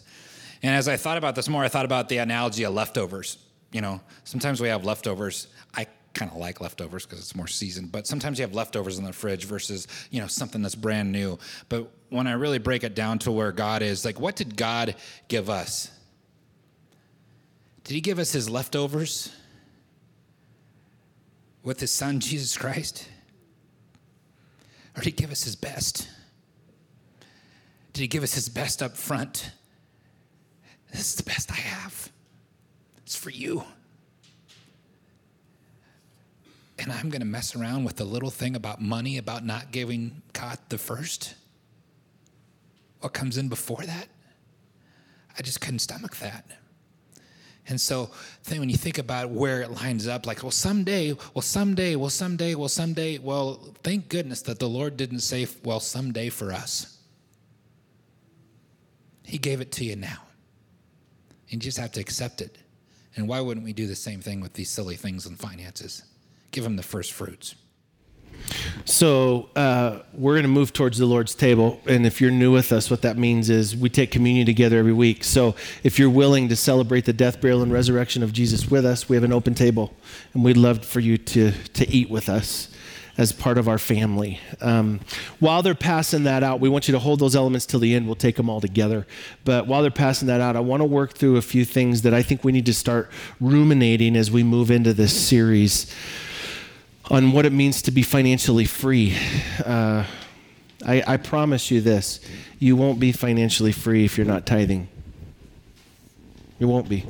And 0.62 0.74
as 0.74 0.88
I 0.88 0.96
thought 0.96 1.16
about 1.16 1.34
this 1.34 1.48
more, 1.48 1.64
I 1.64 1.68
thought 1.68 1.86
about 1.86 2.08
the 2.08 2.18
analogy 2.18 2.64
of 2.64 2.74
leftovers. 2.74 3.38
You 3.72 3.80
know, 3.80 4.00
sometimes 4.24 4.60
we 4.60 4.68
have 4.68 4.84
leftovers. 4.84 5.46
I 5.74 5.86
kind 6.12 6.30
of 6.30 6.36
like 6.36 6.60
leftovers 6.60 7.06
because 7.06 7.20
it's 7.20 7.34
more 7.34 7.46
seasoned, 7.46 7.92
but 7.92 8.06
sometimes 8.06 8.38
you 8.38 8.42
have 8.42 8.54
leftovers 8.54 8.98
in 8.98 9.04
the 9.04 9.12
fridge 9.12 9.44
versus, 9.44 9.86
you 10.10 10.20
know, 10.20 10.26
something 10.26 10.60
that's 10.60 10.74
brand 10.74 11.12
new. 11.12 11.38
But 11.68 11.90
when 12.08 12.26
I 12.26 12.32
really 12.32 12.58
break 12.58 12.84
it 12.84 12.94
down 12.94 13.20
to 13.20 13.32
where 13.32 13.52
God 13.52 13.80
is, 13.82 14.04
like, 14.04 14.18
what 14.18 14.36
did 14.36 14.56
God 14.56 14.96
give 15.28 15.48
us? 15.48 15.90
Did 17.84 17.94
he 17.94 18.00
give 18.00 18.18
us 18.18 18.32
his 18.32 18.50
leftovers 18.50 19.34
with 21.62 21.80
his 21.80 21.92
son, 21.92 22.20
Jesus 22.20 22.56
Christ? 22.56 23.08
Or 25.00 25.02
did 25.02 25.14
he 25.14 25.16
give 25.16 25.30
us 25.30 25.44
his 25.44 25.56
best? 25.56 26.10
Did 27.94 28.02
he 28.02 28.06
give 28.06 28.22
us 28.22 28.34
his 28.34 28.50
best 28.50 28.82
up 28.82 28.98
front? 28.98 29.50
This 30.92 31.00
is 31.00 31.14
the 31.14 31.22
best 31.22 31.50
I 31.50 31.54
have. 31.54 32.12
It's 32.98 33.16
for 33.16 33.30
you. 33.30 33.64
And 36.78 36.92
I'm 36.92 37.08
going 37.08 37.22
to 37.22 37.26
mess 37.26 37.56
around 37.56 37.84
with 37.84 37.96
the 37.96 38.04
little 38.04 38.28
thing 38.28 38.54
about 38.54 38.82
money, 38.82 39.16
about 39.16 39.42
not 39.42 39.72
giving 39.72 40.20
God 40.34 40.58
the 40.68 40.76
first. 40.76 41.34
What 43.00 43.14
comes 43.14 43.38
in 43.38 43.48
before 43.48 43.82
that? 43.82 44.06
I 45.38 45.40
just 45.40 45.62
couldn't 45.62 45.78
stomach 45.78 46.16
that. 46.16 46.44
And 47.70 47.80
so 47.80 48.10
then 48.44 48.58
when 48.58 48.68
you 48.68 48.76
think 48.76 48.98
about 48.98 49.30
where 49.30 49.62
it 49.62 49.70
lines 49.70 50.08
up, 50.08 50.26
like, 50.26 50.42
well, 50.42 50.50
someday, 50.50 51.12
well, 51.34 51.42
someday, 51.42 51.94
well, 51.94 52.10
someday, 52.10 52.54
well, 52.56 52.68
someday, 52.68 53.18
well, 53.18 53.74
thank 53.84 54.08
goodness 54.08 54.42
that 54.42 54.58
the 54.58 54.68
Lord 54.68 54.96
didn't 54.96 55.20
say, 55.20 55.46
well, 55.62 55.78
someday 55.78 56.28
for 56.30 56.52
us. 56.52 56.98
He 59.24 59.38
gave 59.38 59.60
it 59.60 59.70
to 59.72 59.84
you 59.84 59.94
now. 59.94 60.18
And 61.52 61.62
you 61.62 61.70
just 61.70 61.78
have 61.78 61.92
to 61.92 62.00
accept 62.00 62.40
it. 62.40 62.58
And 63.14 63.28
why 63.28 63.40
wouldn't 63.40 63.64
we 63.64 63.72
do 63.72 63.86
the 63.86 63.96
same 63.96 64.20
thing 64.20 64.40
with 64.40 64.52
these 64.52 64.68
silly 64.68 64.96
things 64.96 65.26
in 65.26 65.36
finances? 65.36 66.02
Give 66.50 66.64
them 66.64 66.74
the 66.74 66.82
first 66.82 67.12
fruits. 67.12 67.54
So 68.90 69.48
uh, 69.54 70.00
we're 70.14 70.34
going 70.34 70.42
to 70.42 70.48
move 70.48 70.72
towards 70.72 70.98
the 70.98 71.06
Lord's 71.06 71.32
table, 71.36 71.80
and 71.86 72.04
if 72.04 72.20
you're 72.20 72.32
new 72.32 72.50
with 72.52 72.72
us, 72.72 72.90
what 72.90 73.02
that 73.02 73.16
means 73.16 73.48
is 73.48 73.76
we 73.76 73.88
take 73.88 74.10
communion 74.10 74.46
together 74.46 74.78
every 74.78 74.92
week. 74.92 75.22
So 75.22 75.54
if 75.84 75.96
you're 75.96 76.10
willing 76.10 76.48
to 76.48 76.56
celebrate 76.56 77.04
the 77.04 77.12
death, 77.12 77.40
burial, 77.40 77.62
and 77.62 77.72
resurrection 77.72 78.24
of 78.24 78.32
Jesus 78.32 78.68
with 78.68 78.84
us, 78.84 79.08
we 79.08 79.14
have 79.14 79.22
an 79.22 79.32
open 79.32 79.54
table, 79.54 79.94
and 80.34 80.42
we'd 80.42 80.56
love 80.56 80.84
for 80.84 80.98
you 80.98 81.18
to 81.18 81.52
to 81.52 81.88
eat 81.88 82.10
with 82.10 82.28
us 82.28 82.68
as 83.16 83.30
part 83.30 83.58
of 83.58 83.68
our 83.68 83.78
family. 83.78 84.40
Um, 84.60 84.98
while 85.38 85.62
they're 85.62 85.76
passing 85.76 86.24
that 86.24 86.42
out, 86.42 86.58
we 86.58 86.68
want 86.68 86.88
you 86.88 86.92
to 86.92 86.98
hold 86.98 87.20
those 87.20 87.36
elements 87.36 87.66
till 87.66 87.78
the 87.78 87.94
end. 87.94 88.06
We'll 88.06 88.16
take 88.16 88.34
them 88.34 88.50
all 88.50 88.60
together. 88.60 89.06
But 89.44 89.68
while 89.68 89.82
they're 89.82 89.92
passing 89.92 90.26
that 90.26 90.40
out, 90.40 90.56
I 90.56 90.60
want 90.60 90.80
to 90.80 90.84
work 90.84 91.14
through 91.14 91.36
a 91.36 91.42
few 91.42 91.64
things 91.64 92.02
that 92.02 92.12
I 92.12 92.22
think 92.22 92.42
we 92.42 92.50
need 92.50 92.66
to 92.66 92.74
start 92.74 93.08
ruminating 93.40 94.16
as 94.16 94.32
we 94.32 94.42
move 94.42 94.68
into 94.68 94.92
this 94.92 95.16
series 95.16 95.94
on 97.10 97.32
what 97.32 97.44
it 97.44 97.52
means 97.52 97.82
to 97.82 97.90
be 97.90 98.02
financially 98.02 98.64
free. 98.64 99.16
Uh, 99.64 100.04
I, 100.86 101.02
I 101.06 101.16
promise 101.16 101.70
you 101.70 101.80
this 101.80 102.20
you 102.58 102.76
won't 102.76 103.00
be 103.00 103.12
financially 103.12 103.72
free 103.72 104.04
if 104.04 104.16
you're 104.16 104.26
not 104.26 104.46
tithing. 104.46 104.88
You 106.58 106.68
won't 106.68 106.88
be. 106.88 107.06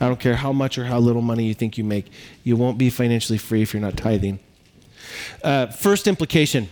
I 0.00 0.06
don't 0.06 0.20
care 0.20 0.36
how 0.36 0.52
much 0.52 0.78
or 0.78 0.84
how 0.84 0.98
little 0.98 1.22
money 1.22 1.44
you 1.44 1.54
think 1.54 1.76
you 1.76 1.84
make, 1.84 2.06
you 2.44 2.56
won't 2.56 2.78
be 2.78 2.88
financially 2.88 3.38
free 3.38 3.62
if 3.62 3.72
you're 3.74 3.82
not 3.82 3.96
tithing. 3.96 4.38
Uh, 5.42 5.66
first 5.66 6.06
implication 6.06 6.68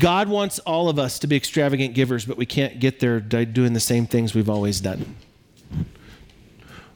God 0.00 0.28
wants 0.28 0.58
all 0.60 0.88
of 0.88 0.98
us 0.98 1.18
to 1.18 1.26
be 1.26 1.36
extravagant 1.36 1.94
givers, 1.94 2.24
but 2.24 2.38
we 2.38 2.46
can't 2.46 2.80
get 2.80 3.00
there 3.00 3.20
doing 3.20 3.74
the 3.74 3.80
same 3.80 4.06
things 4.06 4.34
we've 4.34 4.48
always 4.48 4.80
done. 4.80 5.16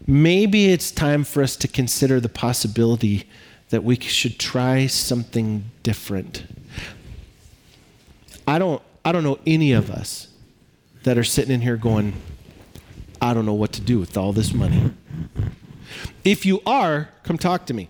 Maybe 0.07 0.66
it's 0.66 0.90
time 0.90 1.25
for 1.25 1.42
us 1.42 1.57
to 1.57 1.69
consider 1.69 2.21
the 2.21 2.29
possibility 2.29 3.29
that 3.71 3.83
we 3.83 3.97
should 3.97 4.38
try 4.38 4.87
something 4.87 5.64
different. 5.83 6.45
I 8.47 8.59
don't, 8.59 8.81
I 9.05 9.11
don't 9.11 9.25
know 9.25 9.40
any 9.47 9.73
of 9.73 9.90
us 9.90 10.29
that 11.03 11.19
are 11.19 11.25
sitting 11.25 11.53
in 11.53 11.61
here 11.61 11.77
going, 11.77 12.14
I 13.21 13.35
don't 13.35 13.47
know 13.47 13.55
what 13.55 13.73
to 13.73 13.81
do 13.81 13.99
with 13.99 14.16
all 14.16 14.33
this 14.33 14.53
money. 14.53 14.92
If 16.25 16.47
you 16.47 16.61
are, 16.66 17.09
come 17.25 17.38
talk 17.38 17.66
to 17.66 17.75
me 17.75 17.88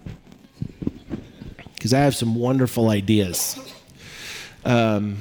because 1.74 1.92
I 1.92 2.00
have 2.00 2.16
some 2.16 2.34
wonderful 2.34 2.88
ideas. 2.88 3.58
Um, 4.64 5.18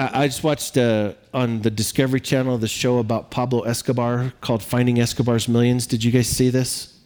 I, 0.00 0.22
I, 0.22 0.26
just 0.28 0.42
watched 0.42 0.78
uh, 0.78 1.12
on 1.34 1.60
the 1.60 1.70
Discovery 1.70 2.20
Channel 2.20 2.56
the 2.56 2.68
show 2.68 2.98
about 2.98 3.30
Pablo 3.30 3.62
Escobar 3.62 4.32
called 4.40 4.62
Finding 4.62 4.98
Escobar's 4.98 5.46
Millions. 5.46 5.86
Did 5.86 6.02
you 6.02 6.10
guys 6.10 6.26
see 6.26 6.48
this 6.48 6.98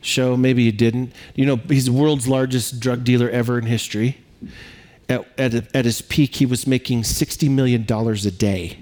show? 0.00 0.36
Maybe 0.36 0.64
you 0.64 0.72
didn't. 0.72 1.12
You 1.36 1.46
know, 1.46 1.56
he's 1.56 1.84
the 1.84 1.92
world's 1.92 2.26
largest 2.26 2.80
drug 2.80 3.04
dealer 3.04 3.30
ever 3.30 3.58
in 3.58 3.66
history. 3.66 4.18
At, 5.08 5.24
at, 5.38 5.54
at 5.76 5.84
his 5.84 6.02
peak, 6.02 6.34
he 6.34 6.46
was 6.46 6.66
making 6.66 7.02
$60 7.02 7.48
million 7.48 7.82
a 7.82 8.30
day. 8.32 8.78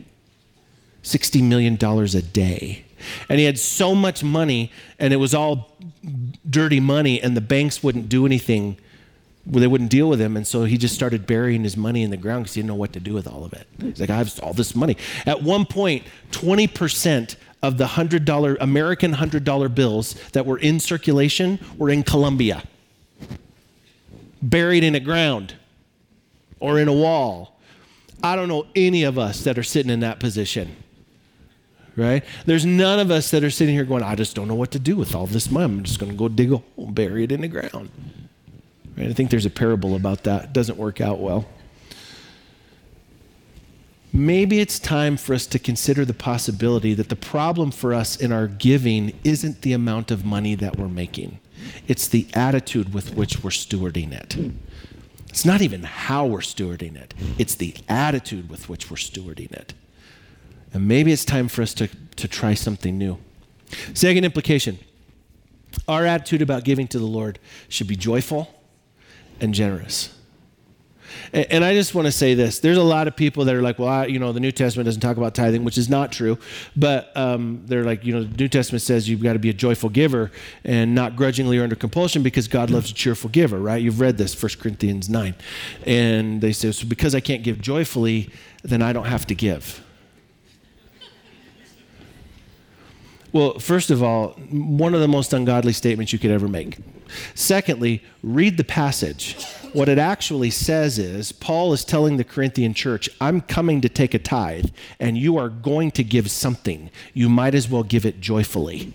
$60 1.02 1.42
million 1.42 1.74
a 1.74 2.22
day. 2.22 2.84
And 3.28 3.38
he 3.38 3.44
had 3.44 3.58
so 3.58 3.94
much 3.94 4.24
money, 4.24 4.72
and 4.98 5.12
it 5.12 5.16
was 5.16 5.34
all 5.34 5.76
dirty 6.48 6.80
money, 6.80 7.20
and 7.20 7.36
the 7.36 7.42
banks 7.42 7.82
wouldn't 7.82 8.08
do 8.08 8.24
anything. 8.24 8.78
They 9.50 9.66
wouldn't 9.66 9.90
deal 9.90 10.08
with 10.08 10.20
him, 10.20 10.36
and 10.36 10.46
so 10.46 10.64
he 10.64 10.78
just 10.78 10.94
started 10.94 11.26
burying 11.26 11.64
his 11.64 11.76
money 11.76 12.02
in 12.02 12.10
the 12.10 12.16
ground 12.16 12.44
because 12.44 12.54
he 12.54 12.60
didn't 12.60 12.68
know 12.68 12.76
what 12.76 12.92
to 12.92 13.00
do 13.00 13.14
with 13.14 13.26
all 13.26 13.44
of 13.44 13.52
it. 13.52 13.66
He's 13.80 14.00
like, 14.00 14.10
I 14.10 14.16
have 14.16 14.38
all 14.42 14.52
this 14.52 14.74
money. 14.76 14.96
At 15.26 15.42
one 15.42 15.66
point, 15.66 16.04
20% 16.30 17.36
of 17.62 17.76
the 17.76 17.86
$100 17.86 18.56
American 18.60 19.14
$100 19.14 19.74
bills 19.74 20.14
that 20.32 20.46
were 20.46 20.58
in 20.58 20.78
circulation 20.78 21.58
were 21.76 21.90
in 21.90 22.02
Colombia, 22.04 22.62
buried 24.40 24.84
in 24.84 24.92
the 24.92 25.00
ground 25.00 25.54
or 26.60 26.78
in 26.78 26.86
a 26.86 26.92
wall. 26.92 27.58
I 28.22 28.36
don't 28.36 28.48
know 28.48 28.66
any 28.76 29.02
of 29.02 29.18
us 29.18 29.44
that 29.44 29.58
are 29.58 29.62
sitting 29.62 29.90
in 29.90 30.00
that 30.00 30.20
position 30.20 30.76
right? 31.96 32.24
There's 32.46 32.64
none 32.64 32.98
of 32.98 33.10
us 33.10 33.30
that 33.30 33.44
are 33.44 33.50
sitting 33.50 33.74
here 33.74 33.84
going, 33.84 34.02
I 34.02 34.14
just 34.14 34.34
don't 34.34 34.48
know 34.48 34.54
what 34.54 34.70
to 34.72 34.78
do 34.78 34.96
with 34.96 35.14
all 35.14 35.26
this 35.26 35.50
money. 35.50 35.64
I'm 35.64 35.82
just 35.82 35.98
going 35.98 36.10
to 36.10 36.16
go 36.16 36.28
dig 36.28 36.52
a 36.52 36.56
hole, 36.56 36.86
bury 36.86 37.24
it 37.24 37.32
in 37.32 37.42
the 37.42 37.48
ground. 37.48 37.90
Right? 39.00 39.08
I 39.08 39.14
think 39.14 39.30
there's 39.30 39.46
a 39.46 39.50
parable 39.50 39.96
about 39.96 40.24
that. 40.24 40.44
It 40.44 40.52
doesn't 40.52 40.76
work 40.76 41.00
out 41.00 41.20
well. 41.20 41.46
Maybe 44.12 44.60
it's 44.60 44.78
time 44.78 45.16
for 45.16 45.32
us 45.32 45.46
to 45.46 45.58
consider 45.58 46.04
the 46.04 46.12
possibility 46.12 46.92
that 46.94 47.08
the 47.08 47.16
problem 47.16 47.70
for 47.70 47.94
us 47.94 48.16
in 48.16 48.30
our 48.30 48.46
giving 48.46 49.18
isn't 49.24 49.62
the 49.62 49.72
amount 49.72 50.10
of 50.10 50.24
money 50.24 50.54
that 50.56 50.76
we're 50.76 50.88
making, 50.88 51.38
it's 51.88 52.08
the 52.08 52.26
attitude 52.34 52.92
with 52.92 53.14
which 53.14 53.42
we're 53.42 53.50
stewarding 53.50 54.12
it. 54.12 54.36
It's 55.28 55.44
not 55.44 55.62
even 55.62 55.84
how 55.84 56.26
we're 56.26 56.40
stewarding 56.40 56.96
it, 56.96 57.14
it's 57.38 57.54
the 57.54 57.74
attitude 57.88 58.50
with 58.50 58.68
which 58.68 58.90
we're 58.90 58.96
stewarding 58.96 59.52
it. 59.52 59.72
And 60.74 60.86
maybe 60.86 61.12
it's 61.12 61.24
time 61.24 61.48
for 61.48 61.62
us 61.62 61.72
to, 61.74 61.88
to 62.16 62.28
try 62.28 62.54
something 62.54 62.98
new. 62.98 63.18
Second 63.94 64.24
implication 64.24 64.78
our 65.86 66.04
attitude 66.04 66.42
about 66.42 66.64
giving 66.64 66.88
to 66.88 66.98
the 66.98 67.06
Lord 67.06 67.38
should 67.68 67.86
be 67.86 67.94
joyful 67.94 68.59
and 69.40 69.54
generous. 69.54 70.14
And 71.32 71.64
I 71.64 71.74
just 71.74 71.94
want 71.94 72.06
to 72.06 72.12
say 72.12 72.34
this: 72.34 72.58
there's 72.58 72.76
a 72.76 72.82
lot 72.82 73.06
of 73.06 73.14
people 73.14 73.44
that 73.44 73.54
are 73.54 73.62
like, 73.62 73.78
"Well, 73.78 73.88
I, 73.88 74.06
you 74.06 74.18
know, 74.18 74.32
the 74.32 74.40
New 74.40 74.50
Testament 74.50 74.86
doesn't 74.86 75.00
talk 75.00 75.16
about 75.16 75.34
tithing," 75.34 75.62
which 75.62 75.78
is 75.78 75.88
not 75.88 76.10
true. 76.10 76.38
But 76.76 77.16
um, 77.16 77.62
they're 77.66 77.84
like, 77.84 78.04
you 78.04 78.12
know, 78.12 78.24
the 78.24 78.36
New 78.36 78.48
Testament 78.48 78.82
says 78.82 79.08
you've 79.08 79.22
got 79.22 79.34
to 79.34 79.38
be 79.38 79.48
a 79.48 79.52
joyful 79.52 79.90
giver 79.90 80.32
and 80.64 80.92
not 80.94 81.14
grudgingly 81.14 81.58
or 81.58 81.62
under 81.62 81.76
compulsion 81.76 82.24
because 82.24 82.48
God 82.48 82.70
loves 82.70 82.90
a 82.90 82.94
cheerful 82.94 83.30
giver, 83.30 83.60
right? 83.60 83.80
You've 83.80 84.00
read 84.00 84.18
this, 84.18 84.40
1 84.40 84.52
Corinthians 84.60 85.08
nine, 85.08 85.36
and 85.86 86.40
they 86.40 86.52
say, 86.52 86.72
so 86.72 86.86
because 86.86 87.14
I 87.14 87.20
can't 87.20 87.44
give 87.44 87.60
joyfully, 87.60 88.30
then 88.64 88.82
I 88.82 88.92
don't 88.92 89.06
have 89.06 89.26
to 89.28 89.34
give. 89.34 89.84
Well, 93.32 93.58
first 93.58 93.90
of 93.90 94.02
all, 94.02 94.30
one 94.50 94.94
of 94.94 95.00
the 95.00 95.08
most 95.08 95.32
ungodly 95.32 95.72
statements 95.72 96.12
you 96.12 96.18
could 96.18 96.30
ever 96.30 96.48
make. 96.48 96.78
Secondly, 97.34 98.02
read 98.22 98.56
the 98.56 98.64
passage. 98.64 99.36
What 99.72 99.88
it 99.88 99.98
actually 99.98 100.50
says 100.50 100.98
is 100.98 101.30
Paul 101.30 101.72
is 101.72 101.84
telling 101.84 102.16
the 102.16 102.24
Corinthian 102.24 102.74
church, 102.74 103.08
I'm 103.20 103.40
coming 103.40 103.80
to 103.82 103.88
take 103.88 104.14
a 104.14 104.18
tithe, 104.18 104.70
and 104.98 105.16
you 105.16 105.36
are 105.36 105.48
going 105.48 105.92
to 105.92 106.02
give 106.02 106.30
something. 106.30 106.90
You 107.14 107.28
might 107.28 107.54
as 107.54 107.68
well 107.68 107.84
give 107.84 108.04
it 108.04 108.20
joyfully. 108.20 108.94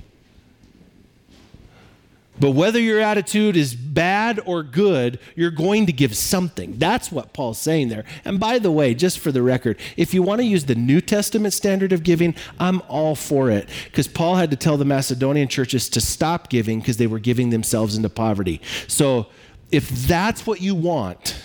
But 2.39 2.51
whether 2.51 2.79
your 2.79 2.99
attitude 2.99 3.55
is 3.55 3.75
bad 3.75 4.41
or 4.45 4.61
good, 4.61 5.19
you're 5.35 5.51
going 5.51 5.85
to 5.85 5.93
give 5.93 6.15
something. 6.15 6.77
That's 6.77 7.11
what 7.11 7.33
Paul's 7.33 7.59
saying 7.59 7.89
there. 7.89 8.03
And 8.25 8.39
by 8.39 8.59
the 8.59 8.71
way, 8.71 8.93
just 8.93 9.19
for 9.19 9.31
the 9.31 9.41
record, 9.41 9.79
if 9.95 10.13
you 10.13 10.21
want 10.21 10.41
to 10.41 10.45
use 10.45 10.65
the 10.65 10.75
New 10.75 10.99
Testament 10.99 11.53
standard 11.53 11.93
of 11.93 12.03
giving, 12.03 12.35
I'm 12.59 12.81
all 12.89 13.15
for 13.15 13.49
it. 13.49 13.69
Because 13.85 14.07
Paul 14.07 14.35
had 14.35 14.51
to 14.51 14.57
tell 14.57 14.75
the 14.75 14.85
Macedonian 14.85 15.47
churches 15.47 15.87
to 15.89 16.01
stop 16.01 16.49
giving 16.49 16.79
because 16.79 16.97
they 16.97 17.07
were 17.07 17.19
giving 17.19 17.51
themselves 17.51 17.95
into 17.95 18.09
poverty. 18.09 18.61
So 18.87 19.27
if 19.71 19.89
that's 19.89 20.45
what 20.45 20.61
you 20.61 20.75
want, 20.75 21.41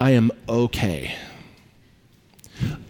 I 0.00 0.10
am 0.10 0.30
okay. 0.48 1.14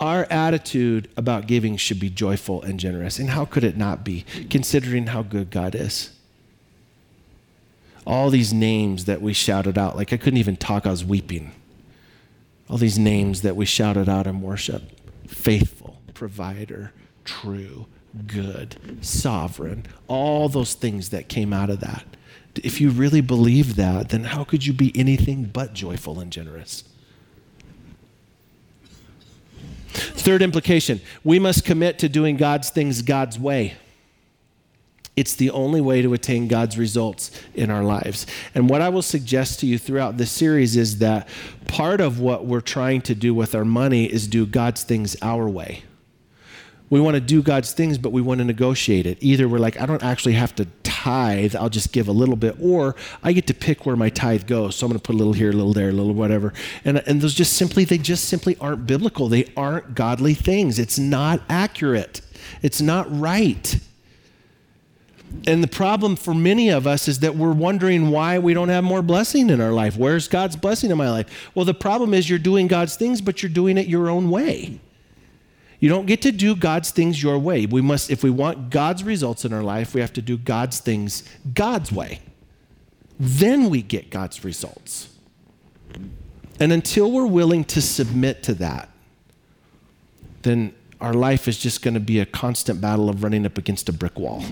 Our 0.01 0.27
attitude 0.31 1.09
about 1.17 1.47
giving 1.47 1.77
should 1.77 2.01
be 2.01 2.11
joyful 2.11 2.63
and 2.63 2.79
generous. 2.79 3.19
And 3.19 3.31
how 3.31 3.45
could 3.45 3.65
it 3.65 3.77
not 3.77 4.05
be, 4.05 4.25
considering 4.49 5.09
how 5.09 5.23
good 5.23 5.51
God 5.51 5.75
is? 5.75 6.11
All 8.07 8.31
these 8.31 8.53
names 8.53 9.05
that 9.05 9.21
we 9.21 9.33
shouted 9.33 9.77
out, 9.77 9.97
like 9.97 10.13
I 10.13 10.17
couldn't 10.17 10.39
even 10.39 10.57
talk, 10.57 10.87
I 10.87 10.91
was 10.91 11.05
weeping. 11.05 11.53
All 12.71 12.79
these 12.79 12.99
names 12.99 13.43
that 13.43 13.57
we 13.57 13.67
shouted 13.67 14.09
out 14.09 14.27
in 14.27 14.41
worship 14.41 14.83
faithful, 15.27 16.01
provider, 16.15 16.93
true, 17.25 17.87
good, 18.27 18.77
sovereign, 19.03 19.85
all 20.07 20.49
those 20.49 20.75
things 20.75 21.11
that 21.11 21.29
came 21.29 21.53
out 21.53 21.69
of 21.69 21.81
that. 21.81 22.05
If 22.57 22.81
you 22.81 22.91
really 22.91 23.21
believe 23.21 23.77
that, 23.77 24.09
then 24.09 24.25
how 24.25 24.45
could 24.45 24.67
you 24.67 24.73
be 24.73 24.91
anything 24.99 25.45
but 25.45 25.75
joyful 25.75 26.19
and 26.19 26.33
generous? 26.33 26.85
Third 29.99 30.43
implication 30.43 31.01
we 31.25 31.39
must 31.39 31.65
commit 31.65 31.99
to 32.01 32.09
doing 32.09 32.37
God's 32.37 32.71
things 32.71 33.03
God's 33.03 33.39
way. 33.39 33.77
It's 35.17 35.35
the 35.35 35.51
only 35.51 35.81
way 35.81 36.01
to 36.01 36.15
attain 36.15 36.47
God's 36.47 36.79
results 36.79 37.33
in 37.53 37.71
our 37.71 37.83
lives. 37.83 38.25
And 38.55 38.71
what 38.71 38.81
I 38.81 38.89
will 38.89 39.03
suggest 39.03 39.59
to 39.61 39.67
you 39.67 39.77
throughout 39.77 40.17
this 40.17 40.31
series 40.31 40.77
is 40.77 40.99
that 40.99 41.29
part 41.67 42.01
of 42.01 42.21
what 42.21 42.47
we're 42.47 42.61
trying 42.61 43.01
to 43.03 43.17
do 43.17 43.35
with 43.35 43.53
our 43.57 43.65
money 43.65 44.05
is 44.05 44.29
do 44.29 44.47
God's 44.47 44.85
things 44.85 45.17
our 45.21 45.49
way. 45.49 45.83
We 46.89 47.01
want 47.01 47.17
to 47.17 47.21
do 47.21 47.43
God's 47.43 47.73
things, 47.73 47.99
but 47.99 48.13
we 48.13 48.23
want 48.23 48.39
to 48.39 48.45
negotiate 48.45 49.07
it. 49.07 49.19
Either 49.21 49.49
we're 49.49 49.59
like, 49.59 49.81
I 49.81 49.87
don't 49.87 50.05
actually 50.05 50.35
have 50.35 50.55
to 50.55 50.67
tithe, 50.99 51.55
I'll 51.55 51.69
just 51.69 51.93
give 51.93 52.09
a 52.09 52.13
little 52.13 52.35
bit, 52.35 52.57
or 52.61 52.97
I 53.23 53.33
get 53.33 53.47
to 53.47 53.55
pick 53.55 53.87
where 53.87 53.95
my 53.95 54.11
tithe 54.11 54.47
goes. 54.47 54.75
So 54.77 54.87
I'm 54.87 54.91
going 54.91 54.99
to 54.99 55.07
put 55.07 55.15
a 55.15 55.19
little 55.19 55.33
here, 55.33 55.51
a 55.51 55.53
little 55.53 55.73
there, 55.73 55.91
a 55.91 55.93
little 55.93 56.13
whatever. 56.13 56.53
And, 56.85 56.99
and 57.07 57.21
those 57.21 57.35
just 57.35 57.53
simply, 57.53 57.85
they 57.85 57.99
just 57.99 58.25
simply 58.25 58.57
aren't 58.61 58.87
biblical. 58.87 59.29
They 59.29 59.47
aren't 59.57 59.95
godly 59.95 60.35
things. 60.35 60.79
It's 60.79 60.99
not 60.99 61.41
accurate, 61.49 62.21
it's 62.63 62.81
not 62.81 63.07
right. 63.09 63.79
And 65.47 65.63
the 65.63 65.69
problem 65.69 66.17
for 66.17 66.35
many 66.35 66.71
of 66.71 66.87
us 66.87 67.07
is 67.07 67.21
that 67.21 67.37
we're 67.37 67.53
wondering 67.53 68.11
why 68.11 68.39
we 68.39 68.55
don't 68.55 68.71
have 68.71 68.83
more 68.83 69.03
blessing 69.03 69.51
in 69.51 69.61
our 69.61 69.73
life. 69.73 69.95
Where's 69.95 70.27
God's 70.27 70.57
blessing 70.57 70.91
in 70.91 70.97
my 70.97 71.11
life? 71.11 71.51
Well, 71.55 71.67
the 71.67 71.75
problem 71.75 72.15
is 72.15 72.31
you're 72.31 72.39
doing 72.39 72.67
God's 72.67 72.97
things, 72.97 73.21
but 73.21 73.43
you're 73.43 73.51
doing 73.51 73.77
it 73.77 73.87
your 73.87 74.09
own 74.09 74.31
way. 74.31 74.81
You 75.81 75.89
don't 75.89 76.07
get 76.07 76.23
to 76.23 76.33
do 76.33 76.57
God's 76.57 76.91
things 76.91 77.23
your 77.23 77.39
way. 77.39 77.67
We 77.67 77.81
must, 77.81 78.11
if 78.11 78.25
we 78.25 78.31
want 78.31 78.71
God's 78.71 79.05
results 79.05 79.45
in 79.45 79.53
our 79.53 79.63
life, 79.63 79.95
we 79.95 80.01
have 80.01 80.13
to 80.15 80.23
do 80.23 80.37
God's 80.37 80.81
things 80.81 81.23
God's 81.55 81.93
way. 81.93 82.21
Then 83.21 83.71
we 83.71 83.83
get 83.83 84.11
God's 84.11 84.45
results. 84.45 85.09
And 86.61 86.73
until 86.73 87.11
we're 87.13 87.27
willing 87.27 87.65
to 87.65 87.81
submit 87.81 88.43
to 88.45 88.55
that, 88.55 88.89
then 90.43 90.75
our 91.01 91.15
life 91.15 91.47
is 91.47 91.59
just 91.59 91.83
going 91.83 91.95
to 91.95 92.01
be 92.01 92.19
a 92.19 92.27
constant 92.27 92.81
battle 92.81 93.09
of 93.09 93.23
running 93.23 93.47
up 93.47 93.57
against 93.57 93.89
a 93.89 93.93
brick 93.93 94.19
wall. 94.19 94.45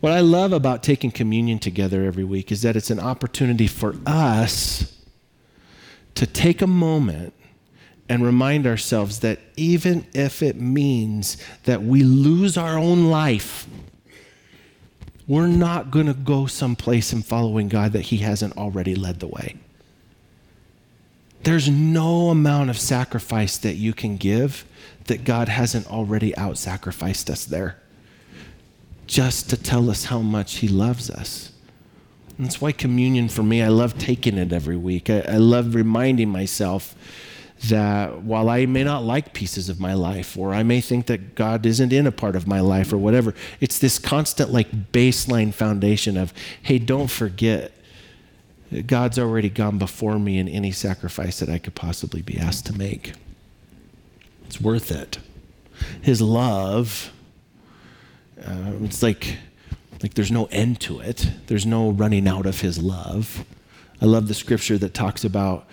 What 0.00 0.12
I 0.12 0.20
love 0.20 0.52
about 0.52 0.82
taking 0.82 1.10
communion 1.10 1.58
together 1.58 2.04
every 2.04 2.24
week 2.24 2.52
is 2.52 2.62
that 2.62 2.76
it's 2.76 2.90
an 2.90 3.00
opportunity 3.00 3.66
for 3.66 3.94
us 4.06 4.98
to 6.14 6.26
take 6.26 6.62
a 6.62 6.66
moment 6.66 7.34
and 8.08 8.24
remind 8.24 8.66
ourselves 8.66 9.20
that 9.20 9.38
even 9.56 10.06
if 10.12 10.42
it 10.42 10.56
means 10.56 11.36
that 11.64 11.82
we 11.82 12.02
lose 12.02 12.56
our 12.56 12.76
own 12.76 13.04
life, 13.04 13.66
we're 15.26 15.46
not 15.46 15.90
going 15.90 16.06
to 16.06 16.14
go 16.14 16.46
someplace 16.46 17.12
in 17.12 17.22
following 17.22 17.68
God 17.68 17.92
that 17.92 18.02
He 18.02 18.18
hasn't 18.18 18.56
already 18.56 18.94
led 18.94 19.20
the 19.20 19.26
way. 19.26 19.56
There's 21.44 21.68
no 21.68 22.28
amount 22.30 22.70
of 22.70 22.78
sacrifice 22.78 23.56
that 23.58 23.74
you 23.74 23.92
can 23.92 24.16
give 24.16 24.64
that 25.04 25.24
God 25.24 25.48
hasn't 25.48 25.86
already 25.90 26.36
out 26.36 26.58
sacrificed 26.58 27.28
us 27.28 27.44
there 27.44 27.78
just 29.06 29.50
to 29.50 29.56
tell 29.56 29.90
us 29.90 30.06
how 30.06 30.20
much 30.20 30.56
He 30.56 30.68
loves 30.68 31.10
us. 31.10 31.52
And 32.36 32.46
that's 32.46 32.60
why 32.60 32.72
communion 32.72 33.28
for 33.28 33.42
me, 33.42 33.62
I 33.62 33.68
love 33.68 33.98
taking 33.98 34.38
it 34.38 34.52
every 34.52 34.76
week. 34.76 35.08
I, 35.08 35.20
I 35.20 35.36
love 35.36 35.74
reminding 35.74 36.30
myself 36.30 36.94
that 37.68 38.22
while 38.22 38.48
I 38.48 38.66
may 38.66 38.84
not 38.84 39.04
like 39.04 39.32
pieces 39.32 39.68
of 39.68 39.80
my 39.80 39.94
life, 39.94 40.36
or 40.36 40.52
I 40.52 40.62
may 40.62 40.80
think 40.80 41.06
that 41.06 41.34
God 41.34 41.64
isn't 41.66 41.92
in 41.92 42.06
a 42.06 42.12
part 42.12 42.36
of 42.36 42.46
my 42.46 42.60
life, 42.60 42.92
or 42.92 42.98
whatever, 42.98 43.34
it's 43.60 43.78
this 43.78 43.98
constant, 43.98 44.50
like, 44.50 44.92
baseline 44.92 45.52
foundation 45.52 46.16
of, 46.16 46.32
hey, 46.62 46.78
don't 46.78 47.10
forget, 47.10 47.72
God's 48.86 49.18
already 49.18 49.48
gone 49.48 49.78
before 49.78 50.18
me 50.18 50.38
in 50.38 50.48
any 50.48 50.72
sacrifice 50.72 51.38
that 51.38 51.48
I 51.48 51.58
could 51.58 51.74
possibly 51.74 52.22
be 52.22 52.38
asked 52.38 52.66
to 52.66 52.72
make. 52.72 53.12
It's 54.46 54.60
worth 54.60 54.90
it. 54.90 55.18
His 56.02 56.20
love, 56.20 57.12
uh, 58.44 58.72
it's 58.82 59.02
like, 59.02 59.36
like 60.02 60.14
there's 60.14 60.32
no 60.32 60.46
end 60.46 60.80
to 60.80 61.00
it, 61.00 61.30
there's 61.46 61.66
no 61.66 61.90
running 61.90 62.26
out 62.28 62.46
of 62.46 62.60
His 62.60 62.82
love. 62.82 63.44
I 64.00 64.06
love 64.06 64.28
the 64.28 64.34
scripture 64.34 64.76
that 64.78 64.92
talks 64.92 65.24
about 65.24 65.66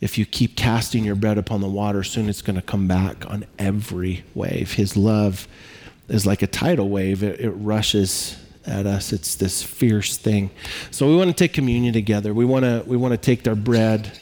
if 0.00 0.18
you 0.18 0.26
keep 0.26 0.56
casting 0.56 1.04
your 1.04 1.14
bread 1.14 1.38
upon 1.38 1.60
the 1.60 1.68
water, 1.68 2.02
soon 2.02 2.28
it's 2.28 2.42
going 2.42 2.56
to 2.56 2.62
come 2.62 2.86
back 2.86 3.28
on 3.30 3.46
every 3.58 4.24
wave. 4.34 4.72
His 4.72 4.96
love 4.96 5.48
is 6.08 6.26
like 6.26 6.42
a 6.42 6.46
tidal 6.46 6.88
wave, 6.88 7.22
it, 7.22 7.40
it 7.40 7.50
rushes 7.50 8.36
at 8.66 8.86
us. 8.86 9.12
It's 9.12 9.34
this 9.34 9.62
fierce 9.62 10.16
thing. 10.16 10.50
So 10.90 11.08
we 11.08 11.16
want 11.16 11.30
to 11.30 11.34
take 11.34 11.52
communion 11.52 11.92
together. 11.92 12.32
We 12.32 12.44
want 12.44 12.64
to 12.64 12.82
we 12.86 12.96
want 12.96 13.12
to 13.12 13.18
take 13.18 13.46
our 13.46 13.54
bread 13.54 14.20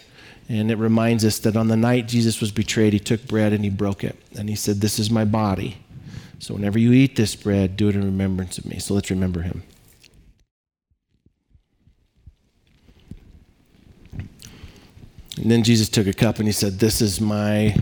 and 0.48 0.70
it 0.70 0.76
reminds 0.76 1.24
us 1.24 1.38
that 1.40 1.56
on 1.56 1.68
the 1.68 1.76
night 1.76 2.08
Jesus 2.08 2.40
was 2.40 2.50
betrayed, 2.50 2.92
he 2.92 2.98
took 2.98 3.26
bread 3.26 3.52
and 3.52 3.64
he 3.64 3.70
broke 3.70 4.04
it. 4.04 4.16
And 4.36 4.48
he 4.48 4.56
said, 4.56 4.80
"This 4.80 4.98
is 4.98 5.10
my 5.10 5.24
body." 5.24 5.78
So 6.38 6.54
whenever 6.54 6.78
you 6.78 6.92
eat 6.92 7.14
this 7.14 7.36
bread, 7.36 7.76
do 7.76 7.88
it 7.88 7.94
in 7.94 8.04
remembrance 8.04 8.58
of 8.58 8.66
me. 8.66 8.78
So 8.80 8.94
let's 8.94 9.10
remember 9.10 9.42
him. 9.42 9.62
And 15.36 15.50
then 15.50 15.62
Jesus 15.62 15.88
took 15.88 16.06
a 16.06 16.12
cup 16.12 16.38
and 16.38 16.46
he 16.46 16.52
said, 16.52 16.78
This 16.78 17.00
is 17.00 17.20
my 17.20 17.76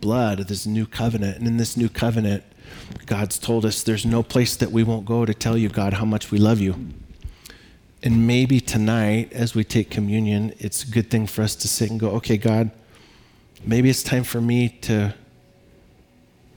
blood 0.00 0.40
of 0.40 0.46
this 0.48 0.66
new 0.66 0.86
covenant. 0.86 1.38
And 1.38 1.46
in 1.46 1.56
this 1.56 1.76
new 1.76 1.88
covenant, 1.88 2.44
God's 3.06 3.38
told 3.38 3.64
us 3.64 3.82
there's 3.82 4.06
no 4.06 4.22
place 4.22 4.56
that 4.56 4.70
we 4.70 4.82
won't 4.82 5.04
go 5.04 5.24
to 5.24 5.34
tell 5.34 5.56
you, 5.56 5.68
God, 5.68 5.94
how 5.94 6.04
much 6.04 6.30
we 6.30 6.38
love 6.38 6.60
you. 6.60 6.74
And 8.02 8.26
maybe 8.26 8.60
tonight, 8.60 9.32
as 9.32 9.54
we 9.54 9.64
take 9.64 9.90
communion, 9.90 10.54
it's 10.58 10.84
a 10.84 10.86
good 10.86 11.10
thing 11.10 11.26
for 11.26 11.42
us 11.42 11.54
to 11.56 11.68
sit 11.68 11.90
and 11.90 11.98
go, 11.98 12.10
okay, 12.12 12.36
God, 12.36 12.70
maybe 13.64 13.88
it's 13.88 14.02
time 14.02 14.24
for 14.24 14.40
me 14.40 14.68
to 14.82 15.14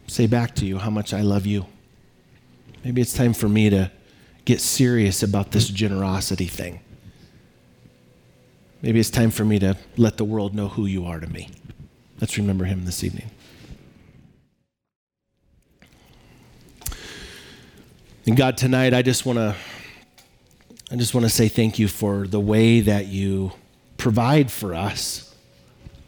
say 0.07 0.27
back 0.27 0.55
to 0.55 0.65
you 0.65 0.78
how 0.78 0.89
much 0.89 1.13
I 1.13 1.22
love 1.22 1.45
you. 1.45 1.65
Maybe 2.84 3.01
it's 3.01 3.13
time 3.13 3.34
for 3.34 3.47
me 3.47 3.69
to 3.69 3.91
get 4.45 4.61
serious 4.61 5.24
about 5.24 5.51
this 5.51 5.67
generosity 5.67 6.45
thing. 6.45 6.80
Maybe 8.82 8.99
it's 8.99 9.09
time 9.09 9.32
for 9.32 9.43
me 9.43 9.57
to 9.59 9.75
let 9.97 10.17
the 10.17 10.23
world 10.23 10.53
know 10.53 10.67
who 10.67 10.86
you 10.86 11.05
are 11.05 11.19
to 11.19 11.28
me. 11.28 11.49
Let's 12.21 12.38
remember 12.38 12.65
him 12.65 12.86
this 12.86 13.03
evening. 13.03 13.32
And 18.28 18.36
God, 18.36 18.57
tonight 18.57 18.93
I 18.93 19.01
just 19.01 19.25
want 19.25 19.38
to 19.38 19.55
I 20.91 20.95
just 20.95 21.13
want 21.13 21.25
to 21.25 21.30
say 21.30 21.47
thank 21.47 21.80
you 21.80 21.88
for 21.88 22.28
the 22.28 22.39
way 22.39 22.80
that 22.82 23.07
you 23.07 23.51
provide 23.97 24.51
for 24.51 24.73
us, 24.73 25.36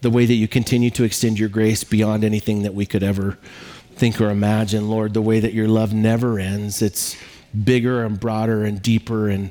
the 0.02 0.10
way 0.10 0.26
that 0.26 0.34
you 0.36 0.48
continue 0.48 0.90
to 0.92 1.04
extend 1.04 1.38
your 1.38 1.50
grace 1.50 1.84
beyond 1.84 2.24
anything 2.24 2.64
that 2.64 2.74
we 2.74 2.86
could 2.86 3.04
ever 3.04 3.38
think 3.96 4.22
or 4.22 4.30
imagine, 4.30 4.90
Lord, 4.90 5.14
the 5.14 5.22
way 5.22 5.42
that 5.42 5.54
your 5.54 5.68
love 5.68 5.94
never 5.94 6.40
ends. 6.40 6.82
It's 6.82 7.18
bigger 7.64 8.06
and 8.06 8.18
broader 8.18 8.64
and 8.64 8.82
deeper 8.82 9.28
and 9.28 9.50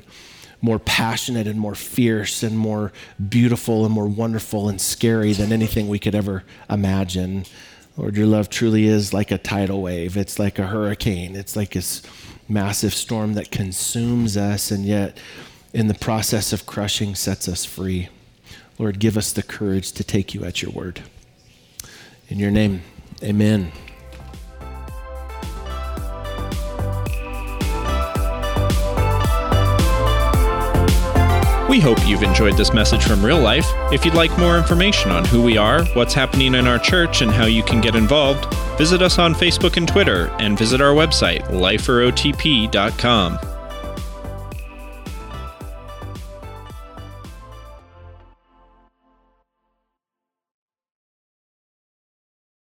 more 0.61 0.79
passionate 0.79 1.47
and 1.47 1.59
more 1.59 1.75
fierce 1.75 2.43
and 2.43 2.57
more 2.57 2.91
beautiful 3.29 3.85
and 3.85 3.93
more 3.93 4.07
wonderful 4.07 4.67
and 4.67 4.79
scary 4.79 5.33
than 5.33 5.51
anything 5.53 5.87
we 5.87 5.99
could 5.99 6.15
ever 6.15 6.43
imagine. 6.69 7.45
Lord, 7.95 8.17
your 8.17 8.27
love 8.27 8.49
truly 8.49 8.85
is 8.85 9.13
like 9.13 9.31
a 9.31 9.37
tidal 9.37 9.81
wave. 9.81 10.17
It's 10.17 10.39
like 10.39 10.59
a 10.59 10.67
hurricane. 10.67 11.35
It's 11.35 11.55
like 11.55 11.71
this 11.71 12.01
massive 12.47 12.93
storm 12.93 13.33
that 13.35 13.51
consumes 13.51 14.35
us 14.35 14.71
and 14.71 14.85
yet, 14.85 15.17
in 15.73 15.87
the 15.87 15.93
process 15.93 16.51
of 16.51 16.65
crushing, 16.65 17.13
sets 17.13 17.47
us 17.47 17.63
free. 17.63 18.09
Lord, 18.79 18.99
give 18.99 19.17
us 19.17 19.31
the 19.31 19.43
courage 19.43 19.91
to 19.93 20.03
take 20.03 20.33
you 20.33 20.43
at 20.45 20.61
your 20.61 20.71
word. 20.71 21.03
In 22.27 22.39
your 22.39 22.51
name, 22.51 22.81
amen. 23.21 23.71
We 31.69 31.79
hope 31.79 31.99
you've 32.07 32.23
enjoyed 32.23 32.57
this 32.57 32.73
message 32.73 33.03
from 33.03 33.23
real 33.23 33.39
life. 33.39 33.67
If 33.93 34.03
you'd 34.03 34.15
like 34.15 34.35
more 34.39 34.57
information 34.57 35.11
on 35.11 35.23
who 35.23 35.39
we 35.39 35.55
are, 35.55 35.85
what's 35.93 36.15
happening 36.15 36.55
in 36.55 36.65
our 36.65 36.79
church, 36.79 37.21
and 37.21 37.29
how 37.29 37.45
you 37.45 37.61
can 37.61 37.79
get 37.79 37.95
involved, 37.95 38.51
visit 38.75 39.03
us 39.03 39.19
on 39.19 39.35
Facebook 39.35 39.77
and 39.77 39.87
Twitter 39.87 40.29
and 40.39 40.57
visit 40.57 40.81
our 40.81 40.95
website, 40.95 41.43
liferotp.com. 41.49 43.39